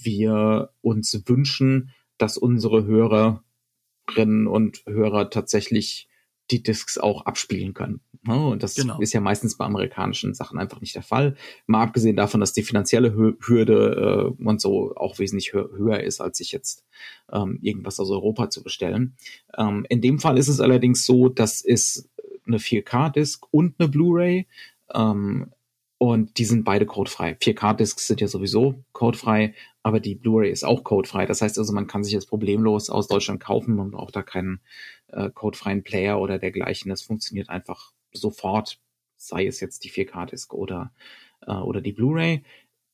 [0.02, 6.08] wir uns wünschen, dass unsere Hörerinnen und Hörer tatsächlich
[6.52, 8.02] die Discs auch abspielen können.
[8.24, 8.48] Ne?
[8.48, 9.00] Und das genau.
[9.00, 11.36] ist ja meistens bei amerikanischen Sachen einfach nicht der Fall.
[11.68, 16.38] Mal abgesehen davon, dass die finanzielle Hürde äh, und so auch wesentlich höher ist, als
[16.38, 16.86] sich jetzt
[17.32, 19.16] ähm, irgendwas aus Europa zu bestellen.
[19.58, 22.10] Ähm, in dem Fall ist es allerdings so, dass es
[22.48, 24.48] eine 4K-Disc und eine Blu-ray
[24.94, 25.52] ähm,
[25.98, 27.38] und die sind beide codefrei.
[27.42, 31.26] 4K-Discs sind ja sowieso codefrei, aber die Blu-ray ist auch codefrei.
[31.26, 33.76] Das heißt also, man kann sich jetzt problemlos aus Deutschland kaufen.
[33.76, 34.60] Man braucht da keinen
[35.08, 36.90] äh, codefreien Player oder dergleichen.
[36.90, 38.80] Das funktioniert einfach sofort,
[39.18, 40.94] sei es jetzt die 4K-Disc oder,
[41.42, 42.44] äh, oder die Blu-ray.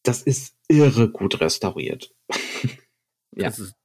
[0.04, 2.14] Das ist irre gut restauriert.
[3.36, 3.48] ja.
[3.48, 3.76] Ist,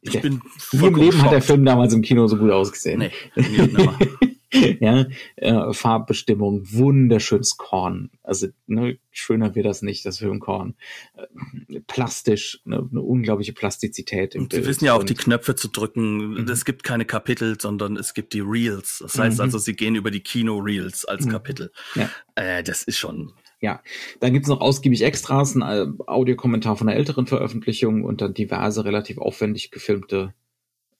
[0.00, 2.98] ich bin Nie im Leben hat der Film damals im Kino so gut ausgesehen.
[2.98, 3.12] Nee,
[4.80, 8.10] ja, äh, Farbbestimmung, wunderschönes Korn.
[8.22, 10.74] Also ne, schöner wird das nicht, das Filmkorn.
[11.14, 14.62] Äh, plastisch, ne, eine unglaubliche Plastizität im und Bild.
[14.62, 16.32] Sie wissen ja auch, die Knöpfe zu drücken.
[16.32, 16.48] Mhm.
[16.48, 19.00] Es gibt keine Kapitel, sondern es gibt die Reels.
[19.02, 19.44] Das heißt mhm.
[19.44, 21.30] also, sie gehen über die Kino-Reels als mhm.
[21.30, 21.72] Kapitel.
[21.94, 22.10] Ja.
[22.34, 23.82] Äh, das ist schon ja,
[24.20, 28.84] dann gibt's noch ausgiebig Extras, ein äh, Audiokommentar von einer älteren Veröffentlichung und dann diverse
[28.84, 30.32] relativ aufwendig gefilmte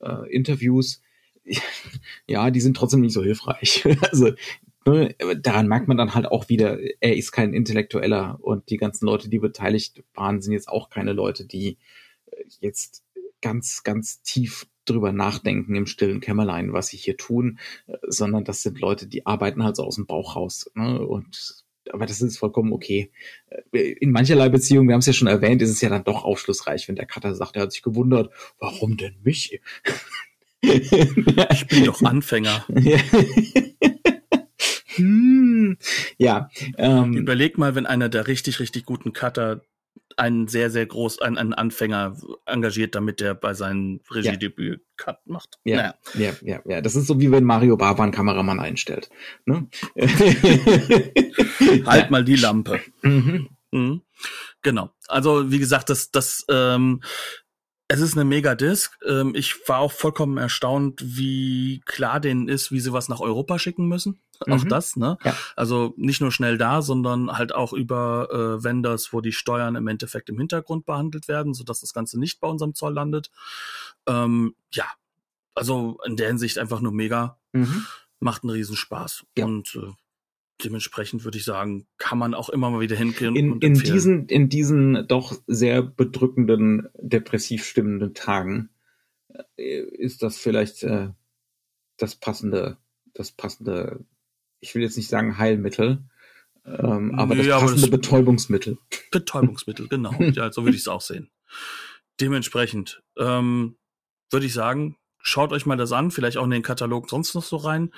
[0.00, 1.00] äh, Interviews.
[2.26, 3.84] ja, die sind trotzdem nicht so hilfreich.
[4.10, 4.32] also
[4.86, 9.06] ne, daran merkt man dann halt auch wieder, er ist kein Intellektueller und die ganzen
[9.06, 11.78] Leute, die beteiligt waren, sind jetzt auch keine Leute, die
[12.26, 13.04] äh, jetzt
[13.40, 18.62] ganz, ganz tief drüber nachdenken im stillen Kämmerlein, was sie hier tun, äh, sondern das
[18.62, 20.70] sind Leute, die arbeiten halt so aus dem Bauch raus.
[20.74, 21.00] Ne?
[21.06, 23.10] Und aber das ist vollkommen okay.
[23.72, 26.24] Äh, in mancherlei Beziehungen, wir haben es ja schon erwähnt, ist es ja dann doch
[26.24, 29.60] aufschlussreich, wenn der Cutter sagt, er hat sich gewundert, warum denn mich?
[30.60, 32.64] ich bin doch Anfänger.
[34.96, 35.76] hm,
[36.16, 36.50] ja.
[36.76, 39.62] Ähm, Überleg mal, wenn einer der richtig, richtig guten Cutter
[40.18, 44.86] einen sehr, sehr groß, einen, einen Anfänger engagiert, damit der bei seinem Regiedebüt ja.
[44.96, 45.58] Cut macht.
[45.64, 45.94] Ja, naja.
[46.14, 46.80] ja, ja, ja.
[46.80, 49.10] Das ist so wie wenn Mario Barber einen Kameramann einstellt.
[49.46, 49.68] Ne?
[51.86, 52.10] halt ja.
[52.10, 52.80] mal die Lampe.
[53.02, 53.48] Mhm.
[53.70, 54.02] Mhm.
[54.62, 54.90] Genau.
[55.06, 57.00] Also wie gesagt, das, das ähm,
[57.88, 58.98] es ist eine Mega-Disc.
[59.06, 63.58] Ähm, ich war auch vollkommen erstaunt, wie klar denen ist, wie sie was nach Europa
[63.58, 64.20] schicken müssen.
[64.46, 64.52] Mhm.
[64.52, 65.16] Auch das, ne?
[65.24, 65.34] Ja.
[65.56, 69.88] Also nicht nur schnell da, sondern halt auch über äh, Vendors, wo die Steuern im
[69.88, 73.30] Endeffekt im Hintergrund behandelt werden, sodass das Ganze nicht bei unserem Zoll landet.
[74.06, 74.84] Ähm, ja,
[75.54, 77.38] also in der Hinsicht einfach nur mega.
[77.52, 77.86] Mhm.
[78.20, 79.24] Macht einen Riesenspaß.
[79.36, 79.46] Ja.
[79.46, 79.92] Und äh,
[80.62, 83.36] dementsprechend würde ich sagen, kann man auch immer mal wieder hingehen.
[83.36, 88.70] In, in diesen, in diesen doch sehr bedrückenden, depressiv stimmenden Tagen
[89.56, 91.10] äh, ist das vielleicht äh,
[91.96, 92.78] das passende,
[93.14, 94.04] das passende,
[94.60, 96.04] ich will jetzt nicht sagen Heilmittel,
[96.64, 98.78] ähm, aber nee, das passende aber das Betäubungsmittel.
[99.10, 100.12] Betäubungsmittel, genau.
[100.20, 101.30] ja, so würde ich es auch sehen.
[102.20, 103.76] Dementsprechend ähm,
[104.30, 107.42] würde ich sagen, schaut euch mal das an, vielleicht auch in den Katalog sonst noch
[107.42, 107.92] so rein.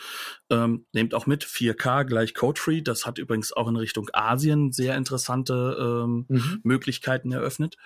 [0.48, 2.82] Ähm, nehmt auch mit 4K gleich Code-Free.
[2.82, 6.60] Das hat übrigens auch in Richtung Asien sehr interessante ähm, mhm.
[6.62, 7.76] Möglichkeiten eröffnet,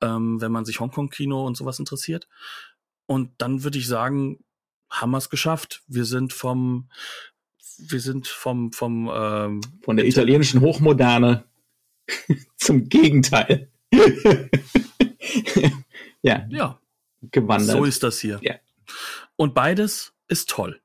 [0.00, 2.28] ähm, wenn man sich Hongkong-Kino und sowas interessiert.
[3.06, 4.44] Und dann würde ich sagen,
[4.90, 5.82] haben wir es geschafft.
[5.86, 6.88] Wir sind vom,
[7.78, 11.44] wir sind vom, vom ähm, von der italienischen Hochmoderne
[12.56, 13.70] zum Gegenteil.
[16.22, 16.46] ja.
[16.48, 16.80] Ja.
[17.20, 17.76] Gewandert.
[17.76, 18.38] So ist das hier.
[18.42, 18.54] Ja.
[19.36, 20.80] Und beides ist toll.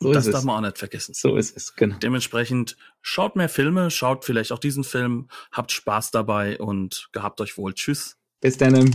[0.00, 1.14] So das darf man auch nicht vergessen.
[1.14, 1.96] So ist es, genau.
[1.96, 7.58] Dementsprechend schaut mehr Filme, schaut vielleicht auch diesen Film, habt Spaß dabei und gehabt euch
[7.58, 7.74] wohl.
[7.74, 8.16] Tschüss.
[8.40, 8.94] Bis dann.